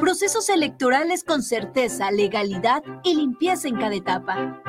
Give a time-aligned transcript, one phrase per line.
[0.00, 4.62] Procesos electorales con certeza, legalidad y limpieza en cada etapa.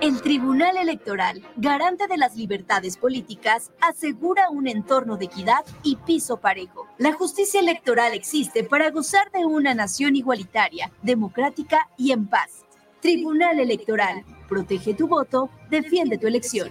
[0.00, 6.38] El Tribunal Electoral, garante de las libertades políticas, asegura un entorno de equidad y piso
[6.38, 6.86] parejo.
[6.96, 12.64] La justicia electoral existe para gozar de una nación igualitaria, democrática y en paz.
[13.02, 16.70] Tribunal Electoral, protege tu voto, defiende tu elección.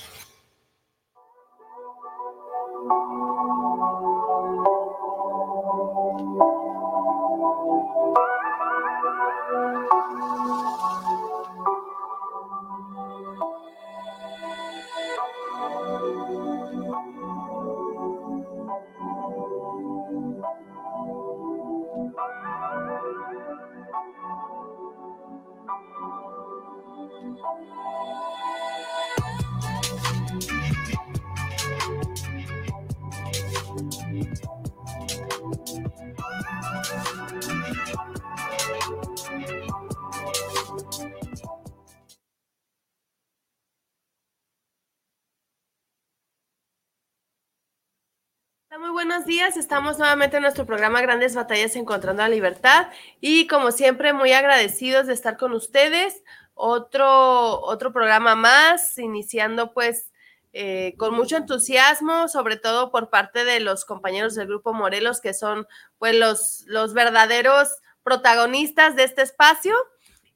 [49.41, 52.89] Estamos nuevamente en nuestro programa Grandes Batallas Encontrando la Libertad
[53.19, 56.21] y como siempre muy agradecidos de estar con ustedes.
[56.53, 60.11] Otro, otro programa más, iniciando pues
[60.53, 65.33] eh, con mucho entusiasmo, sobre todo por parte de los compañeros del Grupo Morelos, que
[65.33, 65.67] son
[65.97, 67.67] pues los, los verdaderos
[68.03, 69.73] protagonistas de este espacio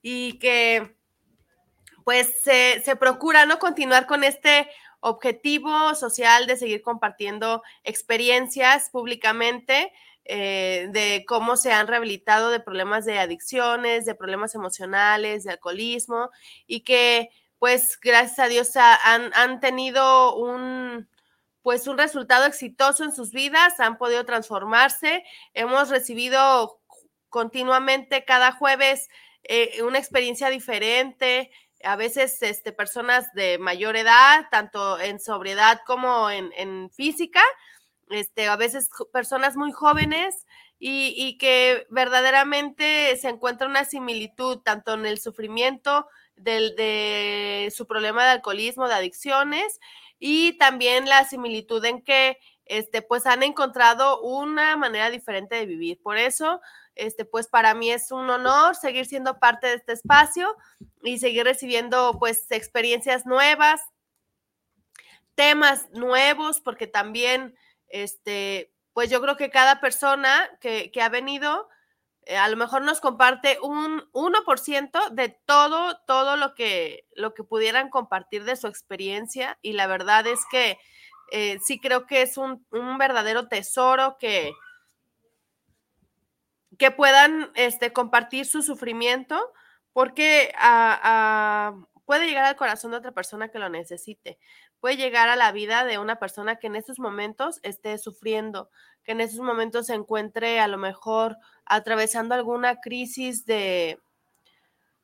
[0.02, 0.98] y que
[2.03, 4.67] pues se, se procura no continuar con este
[5.06, 9.94] objetivo social de seguir compartiendo experiencias públicamente
[10.25, 16.32] eh, de cómo se han rehabilitado de problemas de adicciones, de problemas emocionales, de alcoholismo
[16.66, 17.30] y que
[17.60, 21.08] pues gracias a Dios han, han tenido un,
[21.61, 25.23] pues un resultado exitoso en sus vidas, han podido transformarse.
[25.54, 26.80] Hemos recibido
[27.30, 29.08] continuamente cada jueves
[29.48, 31.52] eh, una experiencia diferente,
[31.86, 37.42] a veces este, personas de mayor edad, tanto en sobriedad como en, física,
[38.10, 40.46] este, a veces personas muy jóvenes
[40.78, 48.26] y, que verdaderamente se encuentra una similitud tanto en el sufrimiento del, de su problema
[48.26, 49.80] de alcoholismo, de adicciones
[50.20, 56.02] y también la similitud en que este, pues han encontrado una manera diferente de vivir.
[56.02, 56.62] Por eso
[56.95, 60.56] este, pues para mí es un honor seguir siendo parte de este espacio
[61.04, 63.82] y seguir recibiendo pues experiencias nuevas,
[65.36, 67.55] temas nuevos, porque también,
[67.89, 71.67] este, pues yo creo que cada persona que, ha venido,
[72.26, 77.44] eh, a lo mejor nos comparte un 1% de todo, todo lo que, lo que
[77.44, 80.80] pudieran compartir de su experiencia y la verdad es que
[81.32, 84.54] eh, sí creo que es un, un verdadero tesoro que,
[86.77, 89.53] que puedan este, compartir su sufrimiento,
[89.93, 90.53] porque
[92.05, 94.37] puede llegar al corazón de otra persona que lo necesite,
[94.80, 98.69] puede llegar a la vida de una persona que en esos momentos esté sufriendo,
[99.03, 103.99] que en esos momentos se encuentre a lo mejor atravesando alguna crisis de,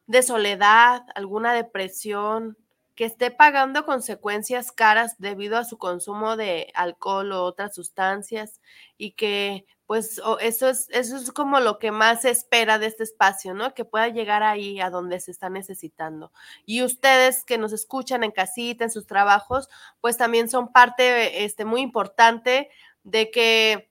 [0.08, 2.58] de soledad, alguna depresión,
[2.96, 8.60] que esté pagando consecuencias caras debido a su consumo de alcohol o otras sustancias
[8.98, 13.04] y que pues eso es, eso es como lo que más se espera de este
[13.04, 13.74] espacio, ¿no?
[13.74, 16.32] Que pueda llegar ahí a donde se está necesitando.
[16.66, 19.68] Y ustedes que nos escuchan en casita, en sus trabajos,
[20.00, 22.70] pues también son parte este, muy importante
[23.04, 23.91] de que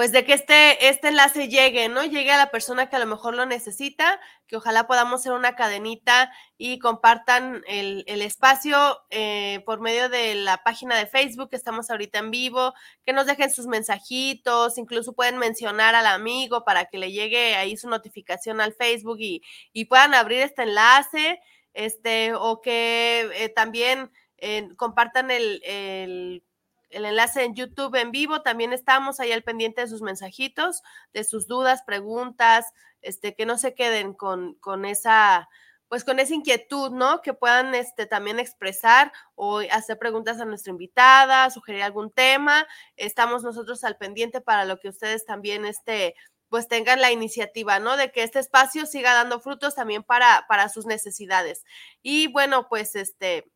[0.00, 2.02] pues de que este, este enlace llegue, ¿no?
[2.02, 5.56] Llegue a la persona que a lo mejor lo necesita, que ojalá podamos ser una
[5.56, 8.78] cadenita y compartan el, espacio
[9.10, 12.72] eh, por medio de la página de Facebook, que estamos ahorita en vivo,
[13.04, 17.76] que nos dejen sus mensajitos, incluso pueden mencionar al amigo para que le llegue ahí
[17.76, 19.42] su notificación al Facebook y,
[19.84, 21.42] puedan abrir este enlace,
[21.74, 26.42] este, o que eh, también eh, compartan el el
[26.90, 28.42] enlace en YouTube en vivo.
[28.42, 30.82] También estamos ahí al pendiente de sus mensajitos,
[31.12, 32.66] de sus dudas, preguntas,
[33.02, 35.48] este, que no se queden con, con esa,
[35.88, 37.22] pues con esa inquietud, ¿no?
[37.22, 42.66] Que puedan este, también expresar o hacer preguntas a nuestra invitada, sugerir algún tema.
[42.96, 46.14] Estamos nosotros al pendiente para lo que ustedes también este,
[46.50, 47.96] pues tengan la iniciativa, ¿no?
[47.96, 51.64] De que este espacio siga dando frutos también para, para sus necesidades.
[52.02, 53.50] Y bueno, pues este,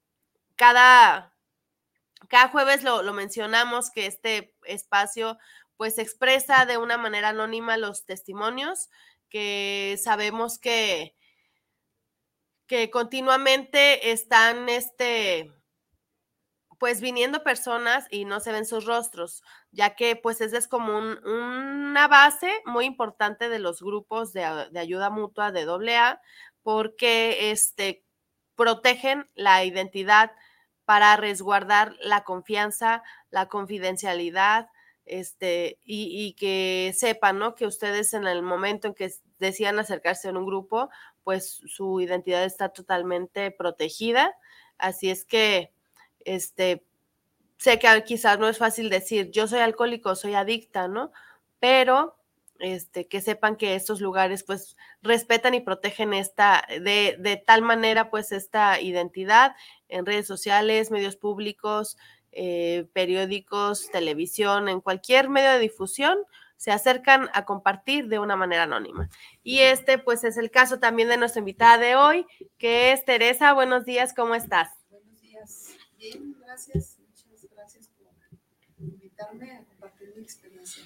[0.57, 1.34] cada,
[2.29, 5.39] cada jueves lo, lo mencionamos que este espacio
[5.77, 8.91] pues expresa de una manera anónima los testimonios
[9.29, 11.17] que sabemos que,
[12.67, 15.53] que continuamente están este,
[16.79, 19.43] pues viniendo personas y no se ven sus rostros,
[19.73, 25.11] ya que pues esa es como una base muy importante de los grupos de, ayuda
[25.11, 26.21] mutua de AA,
[26.63, 28.05] porque este,
[28.55, 30.31] protegen la identidad
[30.85, 34.69] para resguardar la confianza, la confidencialidad,
[35.07, 37.55] este, y, que sepan, ¿no?
[37.55, 40.89] Que ustedes en el momento en que decían acercarse a un grupo,
[41.25, 44.35] pues su identidad está totalmente protegida.
[44.79, 45.73] Así es que
[46.21, 46.87] este,
[47.59, 51.13] sé que quizás no es fácil decir, yo soy alcohólico, soy adicta, ¿no?
[51.61, 52.17] Pero
[52.61, 58.11] este, que sepan que estos lugares pues respetan y protegen esta, de, de, tal manera
[58.11, 59.55] pues esta identidad
[59.89, 61.97] en redes sociales, medios públicos,
[62.33, 66.19] eh, periódicos, televisión, en cualquier medio de difusión,
[66.57, 69.09] se acercan a compartir de una manera anónima.
[69.43, 72.27] Y este pues es el caso también de nuestra invitada de hoy,
[72.59, 73.53] que es Teresa.
[73.53, 74.71] Buenos días, ¿cómo estás?
[76.41, 76.99] gracias.
[77.29, 78.07] Muchas gracias por
[78.79, 80.85] invitarme a compartir mi experiencia.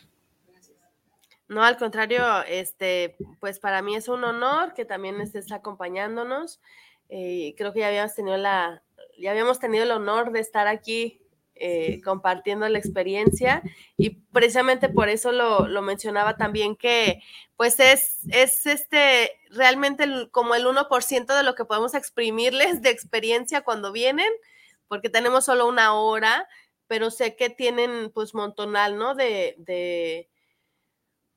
[1.48, 6.60] No, al contrario, este, pues para mí es un honor que también estés acompañándonos.
[7.08, 8.82] Eh, creo que ya habíamos tenido la,
[9.18, 11.22] ya habíamos tenido el honor de estar aquí
[11.54, 13.62] eh, compartiendo la experiencia
[13.96, 17.20] y precisamente por eso lo, lo, mencionaba también que
[17.56, 23.62] pues es, es este realmente como el 1% de lo que podemos exprimirles de experiencia
[23.62, 24.30] cuando vienen
[24.88, 26.48] porque tenemos solo una hora,
[26.86, 29.14] pero sé que tienen pues montonal, ¿no?
[29.14, 30.28] De, de,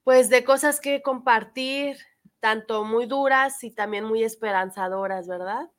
[0.03, 1.97] pues de cosas que compartir,
[2.39, 5.69] tanto muy duras y también muy esperanzadoras, ¿verdad?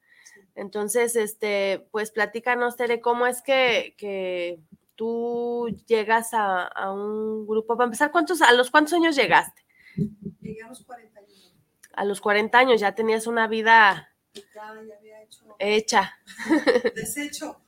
[0.55, 4.61] Entonces, este, pues platícanos, Tere, ¿cómo es que, que
[4.95, 7.77] tú llegas a, a, un grupo?
[7.77, 9.65] Para empezar, ¿cuántos, ¿a los cuántos años llegaste?
[10.41, 11.55] Llegué a los 40 años.
[11.95, 14.13] A los 40 años ya tenías una vida
[15.59, 16.19] hecha.
[16.95, 17.59] Desecho.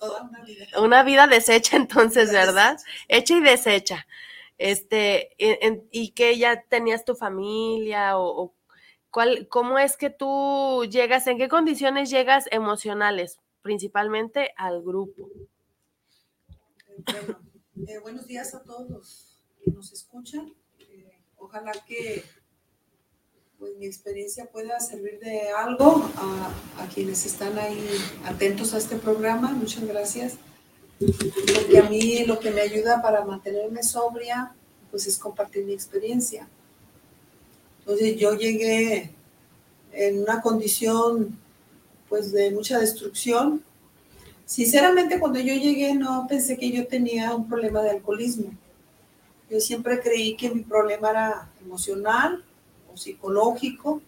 [0.00, 0.66] Toda una vida.
[0.80, 2.78] Una vida deshecha entonces, ¿verdad?
[3.06, 4.06] Hecha y deshecha.
[4.58, 5.30] Este,
[5.90, 8.52] y que ya tenías tu familia o,
[9.10, 15.28] cuál, cómo es que tú llegas, en qué condiciones llegas emocionales, principalmente al grupo.
[17.04, 17.38] Bueno,
[17.86, 20.52] eh, buenos días a todos que nos escuchan.
[20.80, 22.24] Eh, ojalá que
[23.58, 27.88] pues mi experiencia pueda servir de algo a, quienes están ahí
[28.24, 29.50] atentos a este programa.
[29.52, 30.38] Muchas gracias.
[30.98, 34.52] Porque a mí lo que me ayuda para mantenerme sobria,
[34.90, 36.48] pues es compartir mi experiencia.
[37.80, 39.10] Entonces yo llegué
[39.92, 41.38] en una condición
[42.08, 43.62] pues de mucha destrucción.
[44.44, 48.50] Sinceramente cuando yo llegué no pensé que yo tenía un problema de alcoholismo.
[49.50, 52.44] Yo siempre creí que mi problema era emocional
[52.98, 54.02] psicológico.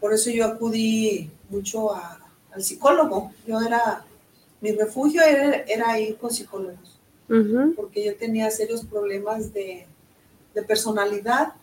[0.00, 3.32] Por eso yo acudí mucho al psicólogo.
[3.46, 4.04] Yo era,
[4.60, 6.98] mi refugio era, ir con psicólogos,
[7.76, 9.86] porque yo tenía serios problemas de,
[10.54, 11.54] de personalidad.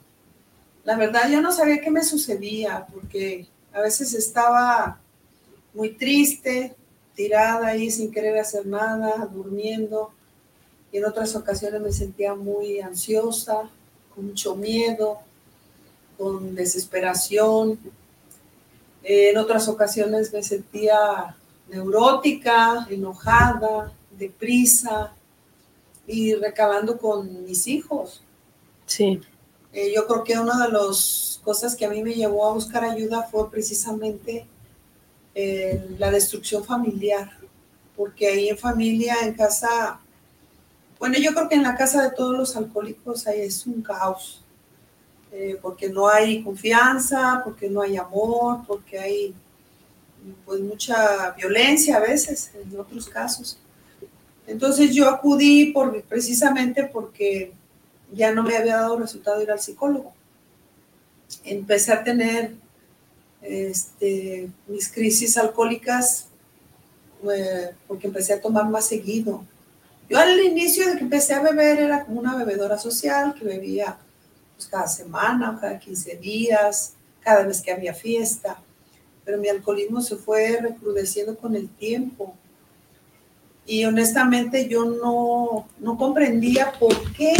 [0.84, 5.00] La verdad, yo no sabía qué me sucedía, porque a veces estaba
[5.74, 6.76] muy triste,
[7.14, 10.12] tirada ahí sin querer hacer nada, durmiendo.
[10.92, 13.69] Y en otras ocasiones me sentía muy ansiosa,
[14.16, 15.19] con mucho miedo,
[16.18, 17.80] con desesperación.
[19.04, 21.37] en otras ocasiones me sentía
[21.69, 25.14] neurótica, enojada, deprisa
[26.06, 28.24] y recabando con mis hijos.
[28.86, 29.19] Sí.
[29.74, 32.83] Eh, yo creo que una de las cosas que a mí me llevó a buscar
[32.83, 34.45] ayuda fue precisamente
[35.36, 37.31] eh, la destrucción familiar,
[37.95, 40.00] porque ahí en familia, en casa,
[41.00, 44.44] bueno, yo creo que en la casa de todos los alcohólicos ahí es un caos.
[45.31, 49.36] Eh, porque no hay confianza, porque no hay amor, porque hay
[50.45, 53.57] pues mucha violencia a veces, en otros casos.
[54.45, 57.52] Entonces yo acudí por, precisamente porque
[58.14, 60.14] ya no me había dado resultado ir al psicólogo.
[61.44, 62.56] Empecé a tener
[63.42, 66.28] este, mis crisis alcohólicas
[67.30, 69.44] eh, porque empecé a tomar más seguido.
[70.09, 73.97] Yo al inicio de que empecé a beber era como una bebedora social que bebía
[74.56, 78.62] pues, cada semana, cada 15 días, cada vez que había fiesta.
[79.28, 82.34] Pero mi alcoholismo se fue recrudeciendo con el tiempo.
[83.66, 87.36] Y honestamente yo no, no comprendía por qué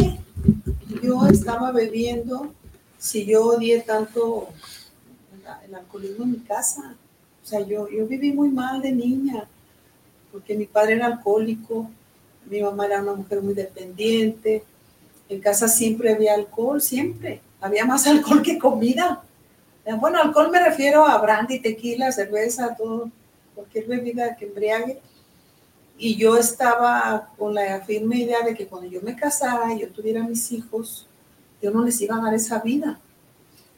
[1.02, 2.54] yo estaba bebiendo
[2.98, 4.50] si yo odié tanto
[5.66, 6.98] el, alcoholismo en mi casa.
[7.42, 9.48] O sea, yo, yo viví muy mal de niña,
[10.34, 11.90] porque mi padre era alcohólico,
[12.50, 14.62] mi mamá era una mujer muy dependiente,
[15.30, 17.40] en casa siempre había alcohol, siempre.
[17.62, 19.24] Había más alcohol que comida.
[19.96, 23.10] Bueno, alcohol me refiero a brandy, tequila, cerveza, todo,
[23.56, 25.02] cualquier bebida que embriague.
[25.98, 29.90] Y yo estaba con la firme idea de que cuando yo me casara y yo
[29.90, 31.08] tuviera mis hijos,
[31.62, 33.00] yo no les iba a dar esa vida.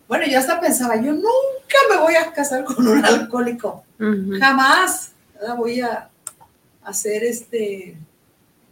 [0.07, 3.83] Bueno, yo hasta pensaba, yo nunca me voy a casar con un alcohólico.
[4.39, 5.11] Jamás
[5.57, 6.09] voy a
[6.83, 7.97] hacer este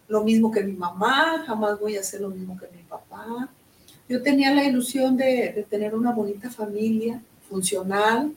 [0.08, 3.50] lo mismo que mi mamá, jamás voy a hacer lo mismo que mi papá.
[4.10, 8.34] Yo tenía la ilusión de, tener una bonita familia funcional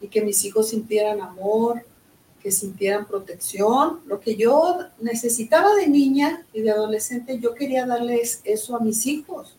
[0.00, 1.84] y que mis hijos sintieran amor,
[2.42, 4.00] que sintieran protección.
[4.06, 9.06] Lo que yo necesitaba de niña y de adolescente, yo quería darles eso a mis
[9.06, 9.56] hijos.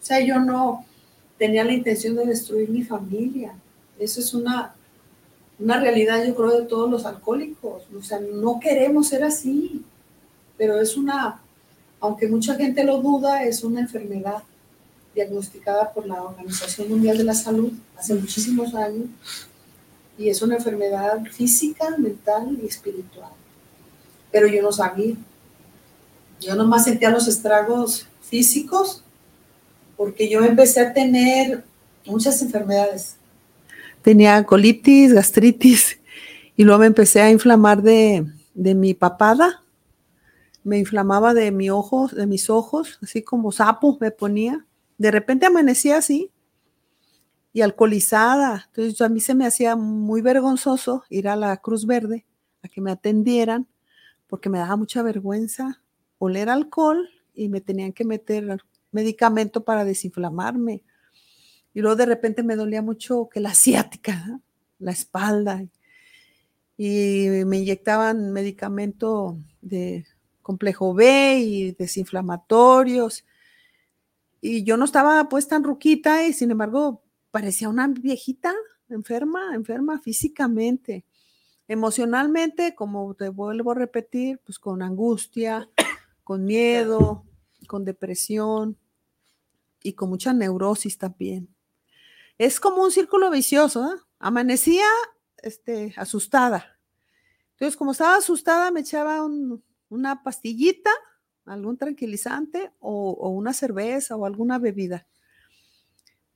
[0.00, 0.84] O sea, yo no
[1.38, 3.54] tenía la intención de destruir mi familia.
[3.98, 4.74] Eso es una,
[5.58, 7.82] una realidad, yo creo, de todos los alcohólicos.
[7.96, 9.84] O sea, no queremos ser así
[10.60, 11.40] pero es una,
[12.00, 14.42] aunque mucha gente lo duda, es una enfermedad
[15.14, 19.08] diagnosticada por la Organización Mundial de la Salud hace muchísimos años
[20.18, 23.30] y es una enfermedad física, mental y espiritual.
[24.30, 25.16] Pero yo no sabía.
[26.40, 29.02] Yo nomás sentía los estragos físicos
[29.96, 31.64] porque yo empecé a tener
[32.06, 33.16] muchas enfermedades.
[34.02, 35.98] Tenía colitis, gastritis
[36.56, 39.60] y luego me empecé a inflamar de, de mi papada
[40.62, 44.66] me inflamaba de mi ojos, de mis ojos, así como sapo me ponía.
[45.00, 46.30] De repente amanecía así
[47.54, 48.66] y alcoholizada.
[48.66, 52.26] Entonces a mí se me hacía muy vergonzoso ir a la Cruz Verde
[52.62, 53.66] a que me atendieran
[54.26, 55.82] porque me daba mucha vergüenza
[56.18, 60.82] oler alcohol y me tenían que meter medicamento para desinflamarme.
[61.72, 64.38] Y luego de repente me dolía mucho que la asiática,
[64.78, 65.64] la espalda.
[66.76, 70.04] Y me inyectaban medicamento de
[70.42, 73.24] complejo B y desinflamatorios.
[74.40, 78.54] Y yo no estaba pues tan ruquita y sin embargo parecía una viejita
[78.88, 81.04] enferma, enferma físicamente.
[81.68, 85.68] Emocionalmente, como te vuelvo a repetir, pues con angustia,
[86.24, 87.24] con miedo,
[87.66, 88.76] con depresión
[89.82, 91.48] y con mucha neurosis también.
[92.38, 93.94] Es como un círculo vicioso.
[93.94, 93.98] ¿eh?
[94.18, 94.86] Amanecía
[95.42, 96.78] este, asustada.
[97.52, 100.90] Entonces, como estaba asustada, me echaba un, una pastillita,
[101.50, 105.06] algún tranquilizante o, una cerveza o alguna bebida.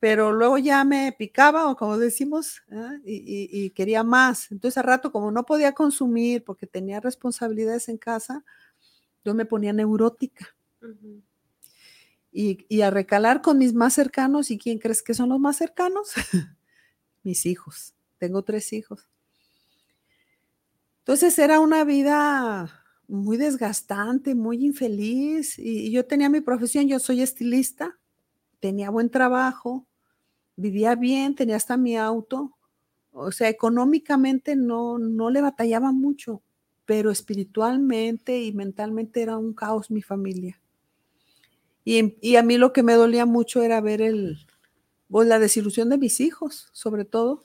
[0.00, 3.00] Pero luego ya me picaba, o como decimos, ¿eh?
[3.04, 4.50] y, quería más.
[4.50, 8.44] Entonces, a rato, como no podía consumir porque tenía responsabilidades en casa,
[9.24, 10.54] yo me ponía neurótica.
[12.30, 14.50] y, y, a recalar con mis más cercanos.
[14.50, 16.12] ¿Y quién crees que son los más cercanos?
[17.22, 17.94] mis hijos.
[18.18, 19.08] Tengo tres hijos.
[20.98, 25.58] Entonces era una vida muy desgastante, muy infeliz.
[25.58, 27.98] Y, yo tenía mi profesión, yo soy estilista,
[28.60, 29.86] tenía buen trabajo,
[30.56, 32.56] vivía bien, tenía hasta mi auto.
[33.12, 36.42] O sea, económicamente no, no le batallaba mucho,
[36.84, 40.60] pero espiritualmente y mentalmente era un caos mi familia.
[41.84, 44.38] Y, y a mí lo que me dolía mucho era ver el,
[45.08, 47.44] pues, la desilusión de mis hijos, sobre todo.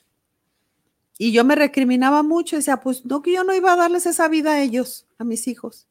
[1.21, 4.29] Y yo me recriminaba mucho, decía, pues no, que yo no iba a darles esa
[4.29, 5.85] vida a ellos, a mis hijos.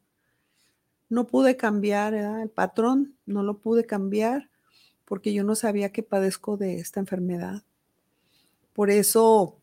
[1.11, 4.49] No pude cambiar el patrón, no lo pude cambiar
[5.05, 7.63] porque yo no sabía que padezco de esta enfermedad.
[8.73, 9.59] Por eso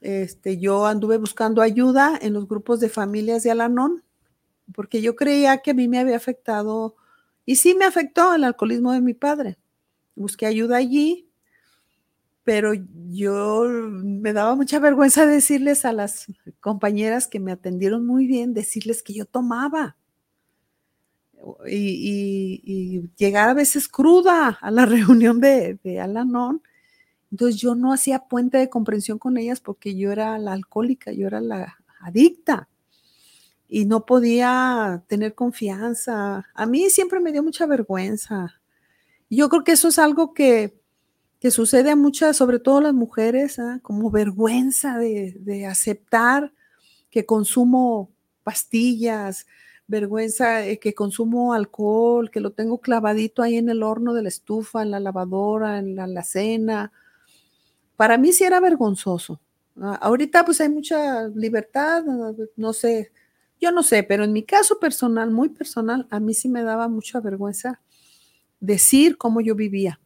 [0.00, 4.02] este, yo anduve buscando ayuda en los grupos de familias de Alanón,
[4.74, 6.96] porque yo creía que a mí me había afectado,
[7.44, 9.58] y sí me afectó el alcoholismo de mi padre.
[10.14, 11.25] Busqué ayuda allí,
[12.46, 12.74] pero
[13.08, 16.26] yo me daba mucha vergüenza decirles a las
[16.60, 19.96] compañeras que me atendieron muy bien, decirles que yo tomaba.
[21.68, 26.62] Y, llegar a veces cruda a la reunión de, de Alanon.
[27.32, 31.26] Entonces yo no hacía puente de comprensión con ellas porque yo era la alcohólica, yo
[31.26, 32.68] era la adicta
[33.68, 36.46] y no podía tener confianza.
[36.54, 38.60] A mí siempre me dio mucha vergüenza.
[39.28, 40.85] Yo creo que eso es algo que
[41.50, 43.80] sucede a muchas, sobre todo las mujeres, ¿ah?
[43.82, 46.52] como vergüenza de, aceptar
[47.10, 48.10] que consumo
[48.42, 49.46] pastillas,
[49.86, 54.28] vergüenza de que consumo alcohol, que lo tengo clavadito ahí en el horno de la
[54.28, 56.92] estufa, en la lavadora, en la alacena.
[57.96, 59.40] Para mí sí era vergonzoso.
[59.80, 59.98] ¿ah?
[60.00, 62.04] Ahorita pues hay mucha libertad,
[62.56, 63.12] no sé,
[63.60, 66.88] yo no sé, pero en mi caso personal, muy personal, a mí sí me daba
[66.88, 67.80] mucha vergüenza
[68.60, 70.00] decir cómo yo vivía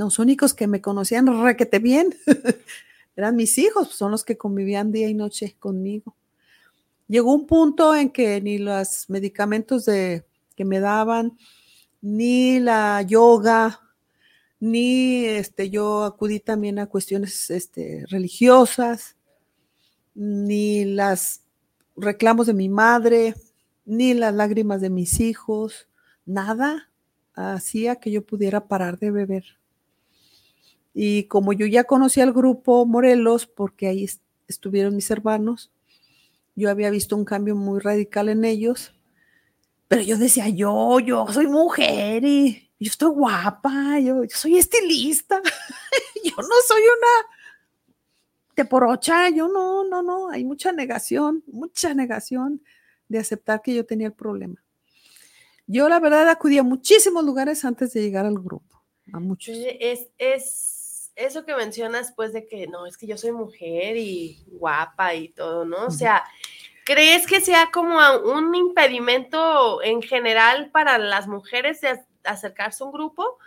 [0.00, 2.14] Los únicos que me conocían requete bien
[3.16, 6.16] eran mis hijos, pues, son los que convivían día y noche conmigo.
[7.06, 10.24] Llegó un punto en que ni los medicamentos de,
[10.56, 11.36] que me daban,
[12.00, 13.78] ni la yoga,
[14.58, 19.16] ni este, yo acudí también a cuestiones este, religiosas,
[20.14, 21.42] ni las
[21.94, 23.34] reclamos de mi madre,
[23.84, 25.88] ni las lágrimas de mis hijos,
[26.24, 26.88] nada
[27.34, 29.59] hacía que yo pudiera parar de beber.
[30.92, 34.08] Y como yo ya conocía al grupo Morelos, porque ahí
[34.48, 35.70] estuvieron mis hermanos,
[36.56, 38.92] yo había visto un cambio muy radical en ellos,
[39.88, 45.40] pero yo decía, yo, yo soy mujer y yo estoy guapa, yo, soy estilista,
[46.24, 47.28] yo no soy una
[48.54, 52.62] teporocha, yo no, no, no, hay mucha negación, mucha negación
[53.08, 54.62] de aceptar que yo tenía el problema.
[55.66, 58.82] Yo la verdad acudí a muchísimos lugares antes de llegar al grupo,
[59.12, 59.56] a muchos.
[59.80, 60.79] Es, es
[61.20, 65.28] eso que mencionas, pues, de que no, es que yo soy mujer y guapa y
[65.28, 65.86] todo, ¿no?
[65.86, 66.24] O sea,
[66.84, 72.92] ¿crees que sea como un impedimento en general para las mujeres de acercarse a un
[72.92, 73.38] grupo?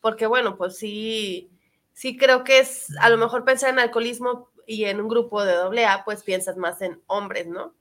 [0.00, 1.50] Porque, bueno, pues sí,
[1.92, 5.54] sí creo que es, a lo mejor pensar en alcoholismo y en un grupo de
[5.54, 7.74] doble A, pues piensas más en hombres, ¿no?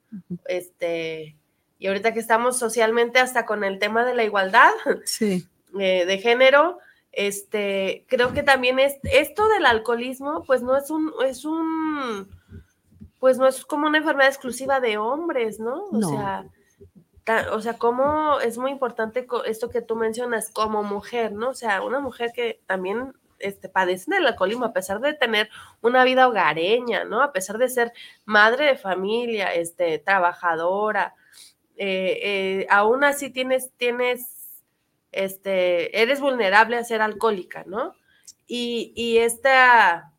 [0.45, 1.35] Este,
[1.79, 4.71] y ahorita que estamos socialmente hasta con el tema de la igualdad
[5.79, 6.79] eh, de género,
[7.17, 12.29] este, creo que también es esto del alcoholismo, pues no es un, es un,
[13.19, 15.85] pues no es como una enfermedad exclusiva de hombres, ¿no?
[15.85, 16.45] O sea,
[17.51, 21.49] o sea, cómo es muy importante esto que tú mencionas como mujer, ¿no?
[21.49, 25.49] O sea, una mujer que también este, padecen del alcoholismo, a pesar de tener
[25.81, 27.23] una vida hogareña, ¿no?
[27.23, 27.93] A pesar de ser
[28.25, 31.15] madre de familia, este, trabajadora,
[31.77, 34.36] eh, eh, aún así tienes, tienes,
[35.17, 37.95] este, eres vulnerable a ser alcohólica, ¿no?
[38.45, 40.13] Y, y esta,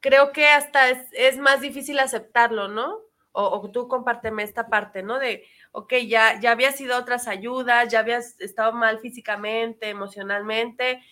[0.00, 3.00] creo que hasta es, más difícil aceptarlo, ¿no?
[3.32, 5.18] O, tú compárteme esta parte, ¿no?
[5.18, 11.02] De, ok, ya, ya habías ido a otras ayudas, ya habías estado mal físicamente, emocionalmente,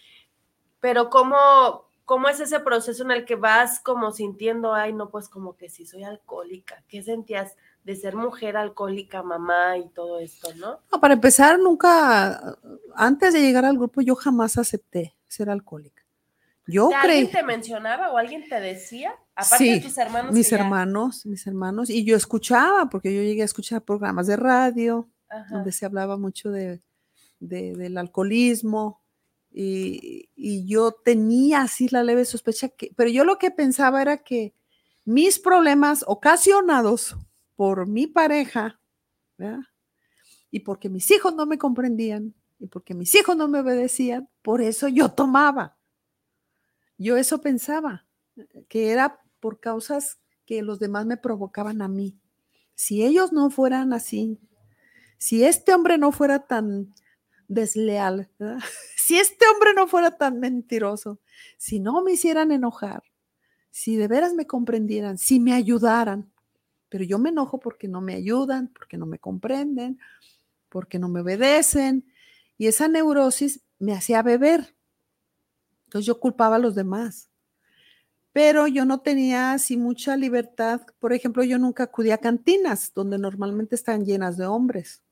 [0.81, 5.29] pero ¿cómo, ¿cómo es ese proceso en el que vas como sintiendo, ay, no, pues
[5.29, 6.83] como que sí soy alcohólica?
[6.89, 7.57] ¿Qué sentías?
[7.87, 10.81] De ser mujer alcohólica, mamá y todo esto, ¿no?
[10.91, 12.59] No, para empezar, nunca,
[12.97, 16.03] antes de llegar al grupo, yo jamás acepté ser alcohólica.
[16.67, 17.19] Yo creí.
[17.19, 19.15] ¿Alguien te mencionaba o alguien te decía?
[19.37, 20.35] Aparte de tus hermanos.
[20.35, 21.89] Mis hermanos, mis hermanos.
[21.89, 25.09] Y yo escuchaba, porque yo llegué a escuchar programas de radio,
[25.51, 26.81] donde se hablaba mucho de,
[27.39, 29.01] del alcoholismo.
[29.53, 34.19] Y, y, yo tenía así la leve sospecha que, pero yo lo que pensaba era
[34.19, 34.55] que
[35.05, 37.17] mis problemas ocasionados
[37.57, 38.81] por mi pareja,
[40.51, 44.61] y porque mis hijos no me comprendían, y porque mis hijos no me obedecían, por
[44.61, 45.77] eso yo tomaba.
[46.99, 48.07] Yo eso pensaba,
[48.69, 52.19] que era por causas que los demás me provocaban a mí.
[52.75, 54.39] Si ellos no fueran así,
[55.19, 56.95] si este hombre no fuera tan
[57.49, 58.31] desleal,
[58.97, 61.21] si este hombre no fuera tan mentiroso,
[61.59, 63.03] si no me hicieran enojar,
[63.71, 66.33] si de veras me comprendieran, si me ayudaran,
[66.89, 69.99] pero yo me enojo porque no me ayudan, porque no me comprenden,
[70.69, 72.07] porque no me obedecen.
[72.59, 74.75] Y esa neurosis me hacía beber.
[75.85, 77.31] Entonces yo culpaba a los demás.
[78.33, 80.83] Pero yo no tenía así mucha libertad.
[80.99, 85.03] Por ejemplo, yo nunca acudí a cantinas donde normalmente están llenas de hombres.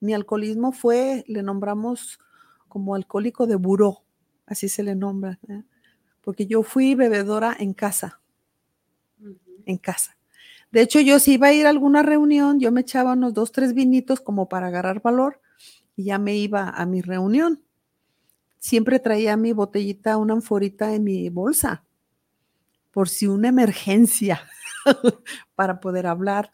[0.00, 2.18] Mi alcoholismo fue, le nombramos
[2.68, 4.02] como alcohólico de buró,
[4.46, 5.62] así se le nombra, ¿eh?
[6.22, 8.20] porque yo fui bebedora en casa,
[9.64, 10.16] en casa.
[10.74, 13.52] De hecho, yo si iba a ir a alguna reunión, yo me echaba unos dos,
[13.52, 15.40] tres vinitos como para agarrar valor
[15.94, 17.62] y ya me iba a mi reunión.
[18.58, 21.84] Siempre traía mi botellita, una anforita en mi bolsa,
[22.90, 24.40] por si una emergencia,
[25.54, 26.50] para poder hablar,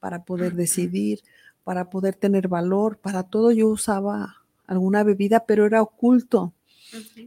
[0.00, 1.22] para poder decidir,
[1.64, 6.52] para poder tener valor, para todo yo usaba alguna bebida, pero era oculto.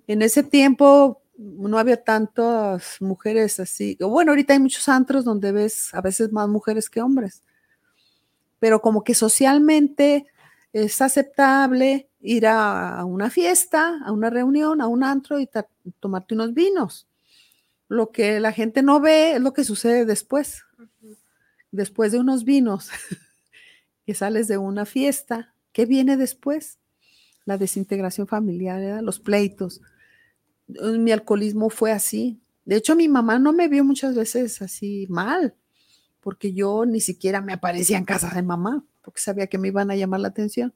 [0.05, 3.97] En ese tiempo no había tantas mujeres así.
[3.99, 7.43] Bueno, ahorita hay muchos antros donde ves a veces más mujeres que hombres,
[8.59, 10.27] pero como que socialmente
[10.73, 15.49] es aceptable ir a, una fiesta, a una reunión, a un antro y
[15.99, 17.07] tomarte unos vinos.
[17.87, 20.63] Lo que la gente no ve es lo que sucede después.
[21.71, 22.89] Después de unos vinos,
[24.05, 26.79] que sales de una fiesta, ¿qué viene después?
[27.45, 29.81] La desintegración familiar, los pleitos,
[30.67, 32.39] mi alcoholismo fue así.
[32.65, 35.55] De hecho, mi mamá no me vio muchas veces así mal,
[36.21, 39.91] porque yo ni siquiera me aparecía en casa de mamá, porque sabía que me iban
[39.91, 40.73] a llamar la atención.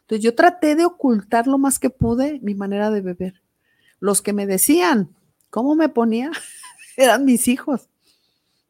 [0.00, 3.42] Entonces yo traté de ocultar lo más que pude mi manera de beber.
[4.00, 5.14] los que me decían
[5.50, 6.32] cómo me ponía
[6.96, 7.88] eran mis hijos,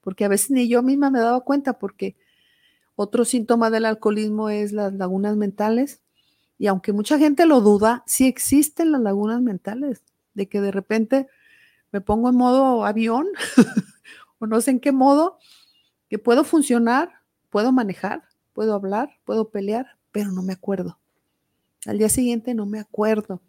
[0.02, 2.16] porque a veces ni yo misma me daba cuenta, porque
[2.96, 6.00] otro síntoma del alcoholismo es las lagunas mentales,
[6.58, 10.02] y aunque mucha gente lo duda, sí existen las lagunas mentales,
[10.34, 11.28] de que de repente
[11.92, 13.28] me pongo en modo avión
[14.38, 15.38] o no sé en qué modo,
[16.08, 17.10] que puedo funcionar,
[17.50, 20.98] puedo manejar, puedo hablar, puedo pelear, pero no me acuerdo.
[21.86, 23.42] Al día siguiente no me acuerdo.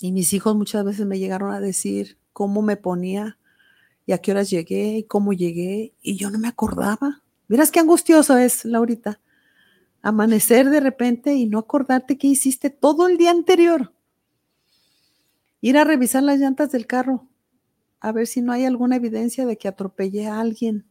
[0.00, 3.38] Y mis hijos muchas veces me llegaron a decir cómo me ponía
[4.06, 7.22] y a qué horas llegué y cómo llegué y yo no me acordaba.
[7.48, 9.20] Miras qué angustioso es, Laurita.
[10.02, 13.92] Amanecer de repente y no acordarte qué hiciste todo el día anterior.
[15.64, 17.26] Ir a revisar las llantas del carro,
[17.98, 20.84] a ver si no hay alguna evidencia de que atropellé a alguien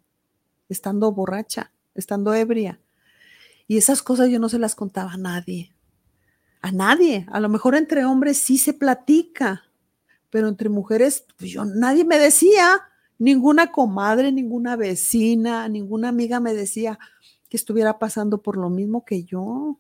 [0.68, 2.80] estando borracha, estando ebria.
[3.68, 5.76] Y esas cosas yo no se las contaba a nadie.
[6.64, 7.28] A nadie.
[7.32, 9.62] A lo mejor entre hombres sí se platica,
[10.32, 12.82] pero entre mujeres, pues yo, nadie me decía,
[13.20, 16.98] ninguna comadre, ninguna vecina, ninguna amiga me decía
[17.48, 19.80] que estuviera pasando por lo mismo que yo.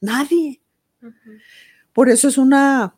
[0.00, 0.62] Nadie.
[1.92, 2.94] Por eso es una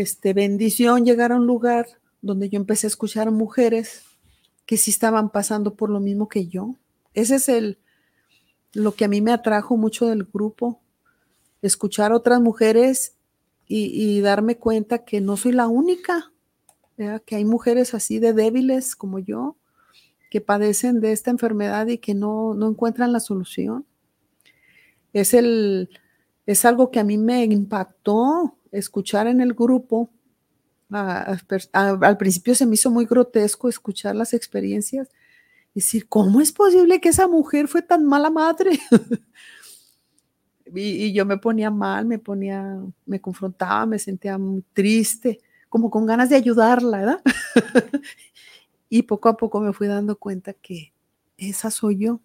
[0.00, 1.86] este, bendición llegar a un lugar
[2.22, 4.04] donde yo empecé a escuchar mujeres
[4.64, 6.76] que sí estaban pasando por lo mismo que yo.
[7.12, 7.78] Ese es el
[8.72, 10.80] lo que a mí me atrajo mucho del grupo,
[11.60, 13.16] escuchar otras mujeres
[13.68, 16.32] y, darme cuenta que no soy la única,
[17.26, 19.56] que hay mujeres así de débiles como yo,
[20.30, 23.84] que padecen de esta enfermedad y que no, no encuentran la solución.
[25.12, 25.90] Es, el,
[26.46, 30.10] es algo que a mí me impactó escuchar en el grupo
[30.92, 35.08] al principio se me hizo muy grotesco escuchar las experiencias
[35.74, 38.78] y decir, ¿cómo es posible que esa mujer fue tan mala madre?
[40.74, 46.04] y, yo me ponía mal, me ponía, me confrontaba, me sentía muy triste, como con
[46.04, 47.22] ganas de ayudarla, ¿verdad?
[48.90, 50.92] y poco a poco me fui dando cuenta que
[51.38, 52.20] esa soy yo.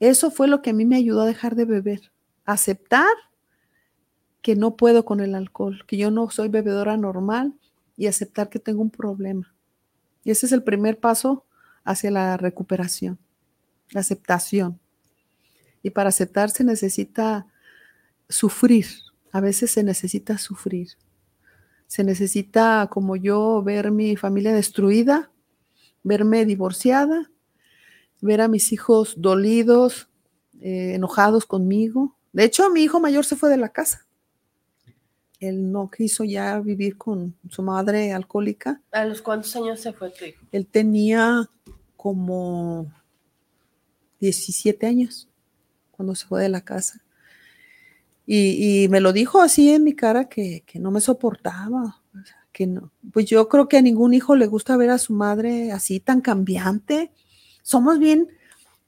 [0.00, 2.12] Eso fue lo que a mí me ayudó a dejar de beber,
[2.44, 3.08] aceptar
[4.42, 7.54] que no puedo con el alcohol, que yo no soy bebedora normal
[7.96, 9.54] y aceptar que tengo un problema.
[10.24, 11.44] Y ese es el primer paso
[11.84, 13.18] hacia la recuperación,
[13.90, 14.78] la aceptación.
[15.82, 17.46] Y para aceptar se necesita
[18.28, 18.86] sufrir,
[19.32, 20.88] a veces se necesita sufrir.
[21.86, 25.30] Se necesita, como yo, ver mi familia destruida,
[26.02, 27.30] verme divorciada,
[28.20, 30.10] ver a mis hijos dolidos,
[30.60, 32.16] eh, enojados conmigo.
[32.32, 34.07] De hecho, mi hijo mayor se fue de la casa
[35.40, 38.80] él no quiso ya vivir con su madre alcohólica.
[38.90, 40.44] ¿A los cuántos años se fue tu hijo?
[40.50, 41.48] Él tenía
[41.96, 42.92] como
[44.20, 45.28] 17 años
[45.90, 47.02] cuando se fue de la casa.
[48.30, 52.02] Y, me lo dijo así en mi cara que, que no me soportaba,
[52.52, 52.92] que no.
[53.10, 56.20] Pues yo creo que a ningún hijo le gusta ver a su madre así tan
[56.20, 57.10] cambiante.
[57.62, 58.28] Somos bien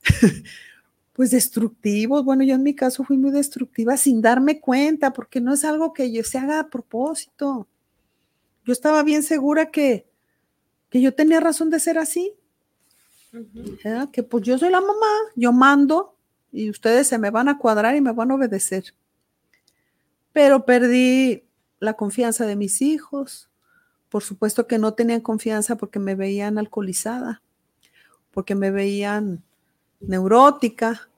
[1.12, 2.24] pues destructivos.
[2.24, 5.92] Bueno, yo en mi caso fui muy destructiva sin darme cuenta, porque no es algo
[5.92, 7.68] que yo se haga a propósito.
[8.64, 10.06] Yo estaba bien segura que,
[10.88, 12.34] que yo tenía razón de ser así.
[14.12, 16.16] Que pues yo soy la mamá, yo mando
[16.52, 18.94] y ustedes se me van a cuadrar y me van a obedecer.
[20.32, 21.44] Pero perdí
[21.78, 23.50] la confianza de mis hijos.
[24.08, 27.42] Por supuesto que no tenían confianza porque me veían alcoholizada,
[28.32, 29.44] porque me veían
[30.00, 31.08] neurótica,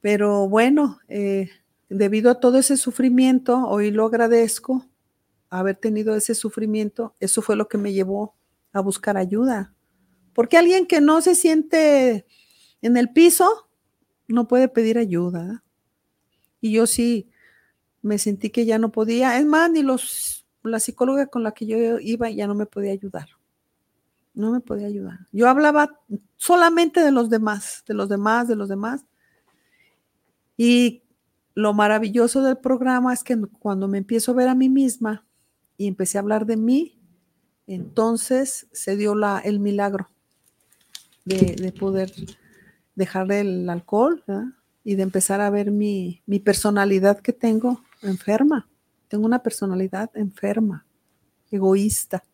[0.00, 1.50] pero bueno, eh,
[1.88, 4.86] debido a todo ese sufrimiento, hoy lo agradezco,
[5.50, 8.34] haber tenido ese sufrimiento, eso fue lo que me llevó
[8.72, 9.74] a buscar ayuda.
[10.32, 12.26] Porque alguien que no se siente
[12.80, 13.68] en el piso
[14.28, 15.62] no puede pedir ayuda.
[16.60, 17.28] Y yo sí
[18.00, 19.38] me sentí que ya no podía.
[19.38, 22.92] Es más, ni los, la psicóloga con la que yo iba ya no me podía
[22.92, 23.28] ayudar.
[24.34, 25.26] No me podía ayudar.
[25.30, 26.00] Yo hablaba
[26.36, 29.04] solamente de los demás, de los demás, de los demás.
[30.56, 31.02] Y
[31.54, 35.26] lo maravilloso del programa es que cuando me empiezo a ver a mí misma
[35.76, 36.98] y empecé a hablar de mí,
[37.66, 40.08] entonces se dio la, el milagro
[41.24, 42.12] de, poder
[42.94, 44.24] dejar el alcohol
[44.84, 48.68] y de empezar a ver mi, mi, personalidad que tengo enferma.
[49.08, 50.86] Tengo una personalidad enferma,
[51.50, 52.24] egoísta.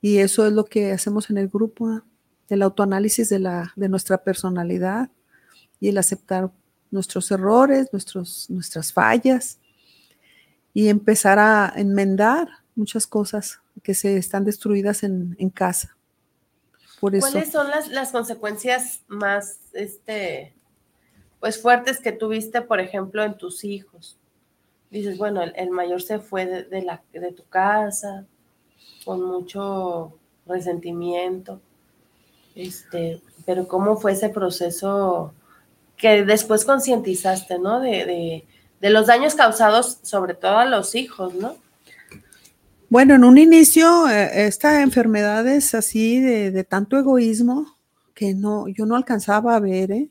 [0.00, 2.02] Y eso es lo que hacemos en el grupo,
[2.48, 5.10] el autoanálisis de, la, de nuestra personalidad
[5.78, 6.50] y el aceptar
[6.90, 9.58] nuestros errores, nuestros, nuestras fallas
[10.72, 15.96] y empezar a enmendar muchas cosas que se están destruidas en, casa.
[17.00, 20.54] Por eso, ¿Cuáles son las, las, consecuencias más este,
[21.38, 24.16] pues fuertes que tuviste, por ejemplo, en tus hijos?
[24.90, 28.26] dices, bueno, el, mayor se fue de, la, de tu casa
[29.04, 30.12] con mucho
[30.46, 31.60] resentimiento,
[32.54, 35.32] este, pero ¿cómo fue ese proceso
[35.96, 37.80] que después concientizaste, ¿no?
[37.80, 38.44] De,
[38.80, 41.56] los daños causados sobre todo a los hijos, ¿no?
[42.88, 47.76] Bueno, en un inicio, eh, esta enfermedad es así de, tanto egoísmo
[48.14, 50.10] que no, yo no alcanzaba a ver, ¿eh?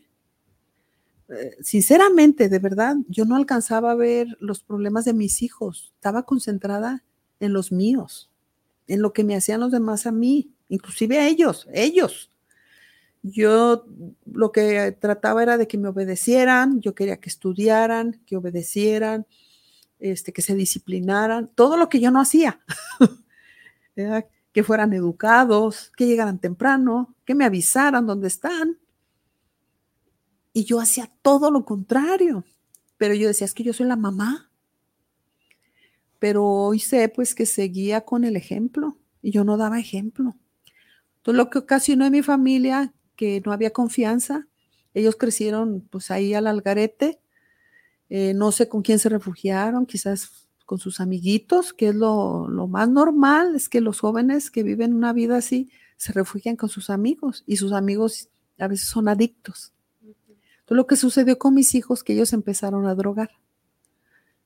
[1.30, 5.92] Eh, sinceramente, de verdad, yo no alcanzaba a ver los problemas de mis hijos.
[5.96, 7.04] Estaba concentrada
[7.40, 8.29] en los míos,
[8.90, 12.32] en lo que me hacían los demás a mí, inclusive a ellos, ellos.
[13.22, 13.86] Yo
[14.26, 19.28] lo que trataba era de que me obedecieran, yo quería que estudiaran, que obedecieran,
[20.00, 22.62] este, que se disciplinaran, todo lo que yo no hacía.
[24.54, 28.80] que fueran educados, que llegaran temprano, que me avisaran dónde están.
[30.52, 32.44] Y yo hacía todo lo contrario.
[32.98, 34.49] Pero yo decía, es que yo soy la mamá.
[36.20, 40.36] Pero hoy sé pues que seguía con el ejemplo y yo no daba ejemplo.
[41.18, 44.48] Entonces lo que ocasionó en mi familia, que no había confianza,
[44.94, 47.20] ellos crecieron pues ahí al algarete,
[48.10, 52.68] eh, no sé con quién se refugiaron, quizás con sus amiguitos, que es lo, lo,
[52.68, 56.90] más normal, es que los jóvenes que viven una vida así se refugian con sus
[56.90, 59.74] amigos y sus amigos a veces son adictos
[60.76, 63.32] lo que sucedió con mis hijos, que ellos empezaron a drogar.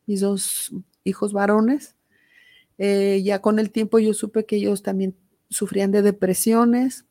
[0.05, 0.71] Mis dos
[1.03, 1.95] hijos varones,
[2.77, 5.15] eh, ya con el tiempo yo supe que ellos también
[5.49, 7.05] sufrían de depresiones,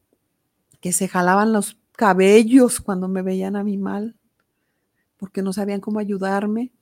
[0.81, 4.17] que se jalaban los cabellos cuando me veían a mí mal,
[5.17, 6.73] porque no sabían cómo ayudarme,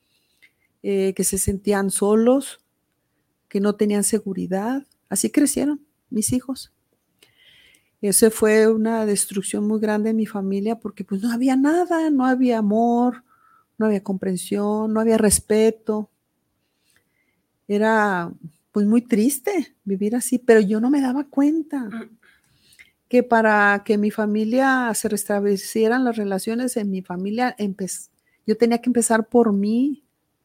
[0.82, 2.60] eh, que se sentían solos,
[3.48, 4.86] que no tenían seguridad.
[5.08, 6.72] Así crecieron mis hijos.
[8.00, 12.24] Ese fue una destrucción muy grande en mi familia porque pues no había nada, no
[12.24, 13.24] había amor,
[13.76, 16.09] no había comprensión, no había respeto.
[17.70, 18.32] Era
[18.72, 22.18] pues muy triste vivir así, pero yo no me daba cuenta mm.
[23.08, 27.54] que para que mi familia se restablecieran las relaciones en mi familia,
[28.44, 30.02] yo tenía que empezar por mí.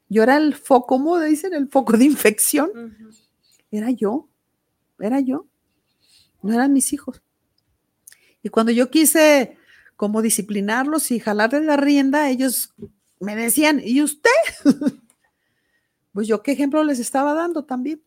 [0.08, 1.56] Yo era el foco, ¿cómo dicen?
[1.56, 2.70] El foco de infección.
[3.72, 4.30] Era yo,
[5.00, 5.48] era yo,
[6.44, 7.24] no eran mis hijos.
[8.44, 9.58] Y cuando yo quise
[9.96, 12.76] como disciplinarlos y jalarles la rienda, ellos
[13.20, 14.30] me decían, ¿y usted?
[16.16, 18.02] pues yo qué ejemplo les estaba dando también.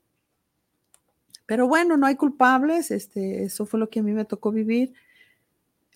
[1.47, 4.93] Pero bueno, no hay culpables, este, eso fue lo que a mí me tocó vivir,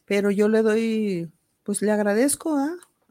[0.04, 1.28] pero yo le doy,
[1.64, 2.56] pues le agradezco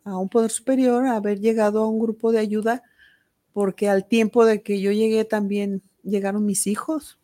[0.06, 2.82] a un poder superior haber llegado a un grupo de ayuda,
[3.52, 7.20] porque al tiempo de que yo llegué también llegaron mis hijos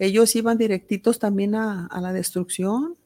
[0.00, 2.96] ellos iban directitos también a, la destrucción,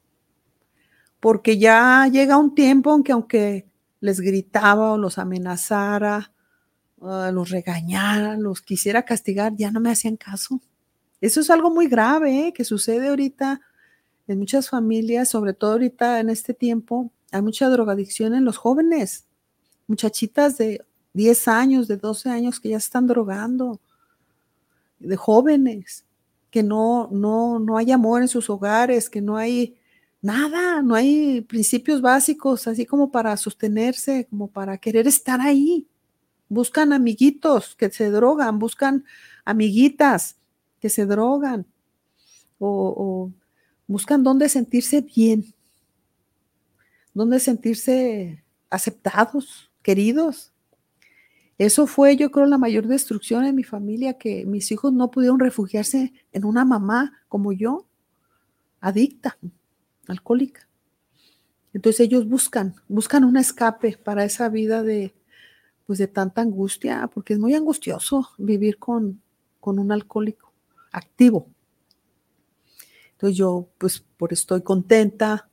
[1.19, 3.67] porque ya llega un tiempo en que aunque
[4.01, 6.33] les gritaba o los amenazara,
[7.05, 10.61] ah, los regañara, los quisiera castigar, ya no me hacían caso.
[11.21, 12.53] Eso es algo muy grave ¿eh?
[12.53, 13.61] que sucede ahorita
[14.27, 19.27] en muchas familias, sobre todo ahorita en este tiempo, hay mucha drogadicción en los jóvenes,
[19.87, 23.81] muchachitas de 10 años, de 12 años que ya están drogando,
[24.99, 26.05] de jóvenes
[26.51, 29.77] que no, no, no hay amor en sus hogares, que no hay
[30.23, 35.89] nada, no hay principios básicos, así como para sostenerse, como para querer estar ahí.
[36.49, 39.05] Buscan amiguitos que se drogan, buscan
[39.45, 40.37] amiguitas
[40.81, 41.67] que se drogan,
[42.59, 43.31] o,
[43.87, 45.55] buscan dónde sentirse bien,
[47.13, 50.53] dónde sentirse aceptados, queridos.
[51.57, 55.39] Eso fue, yo creo, la mayor destrucción en mi familia, que mis hijos no pudieron
[55.39, 57.87] refugiarse en una mamá como yo,
[58.81, 59.39] adicta,
[60.09, 60.69] alcohólica.
[61.73, 65.15] Entonces ellos buscan, buscan un escape para esa vida de,
[65.87, 69.21] pues de tanta angustia, porque es muy angustioso vivir con,
[69.61, 70.53] con un alcohólico
[70.93, 71.49] activo.
[73.13, 75.49] Entonces yo, pues por estoy contenta,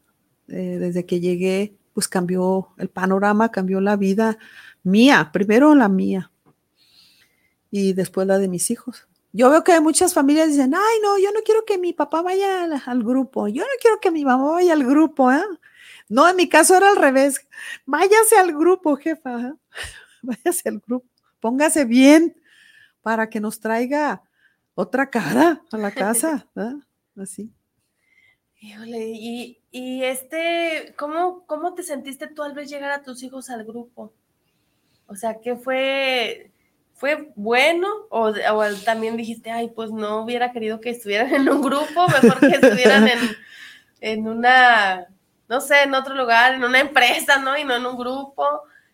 [0.47, 4.37] eh, desde que llegué, pues cambió el panorama, cambió la vida
[4.83, 6.31] mía, primero la mía
[7.69, 9.07] y después la de mis hijos.
[9.33, 12.65] Yo veo que muchas familias dicen, ay, no, yo no quiero que mi papá vaya
[12.85, 15.43] al, grupo, yo no quiero que mi mamá vaya al grupo, ¿eh?
[16.09, 17.47] No, en mi caso era al revés,
[17.85, 19.53] váyase al grupo, jefa, ¿eh?
[20.43, 21.07] váyase al grupo,
[21.39, 22.35] póngase bien
[23.01, 24.23] para que nos traiga
[24.75, 27.21] otra cara a la casa, ¿eh?
[27.21, 27.51] así.
[28.59, 33.63] y, y este, ¿cómo, ¿cómo te sentiste tú al ver llegar a tus hijos al
[33.63, 34.13] grupo?
[35.11, 36.51] O sea, ¿qué fue?
[36.93, 37.87] ¿Fue bueno?
[38.09, 38.31] O,
[38.85, 43.09] también dijiste, ay, pues no hubiera querido que estuvieran en un grupo, mejor que estuvieran
[44.01, 45.07] en, una,
[45.49, 47.57] no sé, en otro lugar, en una empresa, ¿no?
[47.57, 48.45] Y no en un grupo.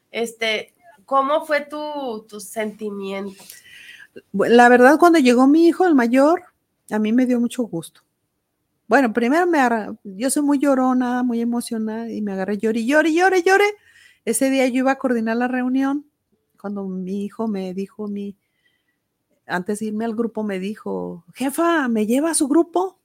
[0.09, 0.73] Este,
[1.07, 3.43] ¿cómo fue tu, tu sentimiento?
[4.33, 6.43] La verdad, cuando llegó mi hijo, el mayor,
[6.91, 8.01] a mí me dio mucho gusto.
[8.87, 9.59] Bueno, primero me
[10.03, 13.65] yo soy muy llorona, muy emocionada y me agarré lloré, lloré, lloré, lloré.
[14.25, 16.05] Ese día yo iba a coordinar la reunión
[16.59, 18.35] cuando mi hijo me dijo, mi,
[19.45, 22.99] antes de irme al grupo, me dijo, jefa, ¿me lleva a su grupo?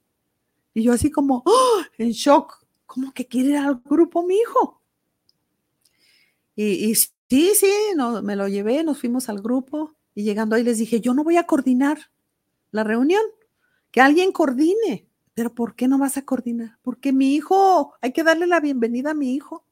[0.74, 1.82] Y yo así como, ¡oh!
[1.98, 4.80] en shock, ¿cómo que quiere ir al grupo mi hijo?
[6.56, 6.94] Y,
[7.36, 11.00] sí, sí, no, me lo llevé, nos fuimos al grupo y llegando ahí les dije,
[11.00, 11.98] yo no voy a coordinar
[12.70, 13.22] la reunión,
[13.90, 16.78] que alguien coordine pero ¿por qué no vas a coordinar?
[16.82, 19.66] Porque mi hijo, hay que darle la bienvenida a mi hijo.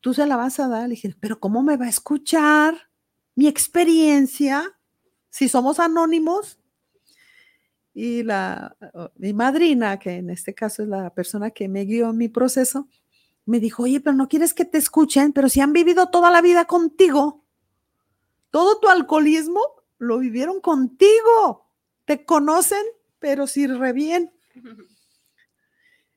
[0.00, 0.84] Tú se la vas a dar.
[0.84, 2.74] Le dije, pero ¿cómo me va a escuchar
[3.34, 4.76] mi experiencia
[5.28, 6.58] si somos anónimos?
[7.94, 8.76] Y la,
[9.16, 12.88] mi madrina, que en este caso es la persona que me guió en mi proceso,
[13.46, 16.42] me dijo, oye, pero no quieres que te escuchen, pero si han vivido toda la
[16.42, 17.44] vida contigo,
[18.50, 19.60] todo tu alcoholismo
[19.98, 21.66] lo vivieron contigo,
[22.04, 22.82] te conocen,
[23.18, 24.32] pero si re bien.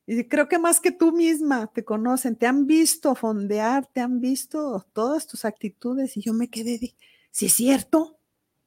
[0.05, 4.19] Y creo que más que tú misma te conocen, te han visto fondear, te han
[4.19, 6.95] visto todas tus actitudes y yo me quedé, de,
[7.31, 8.17] si es cierto,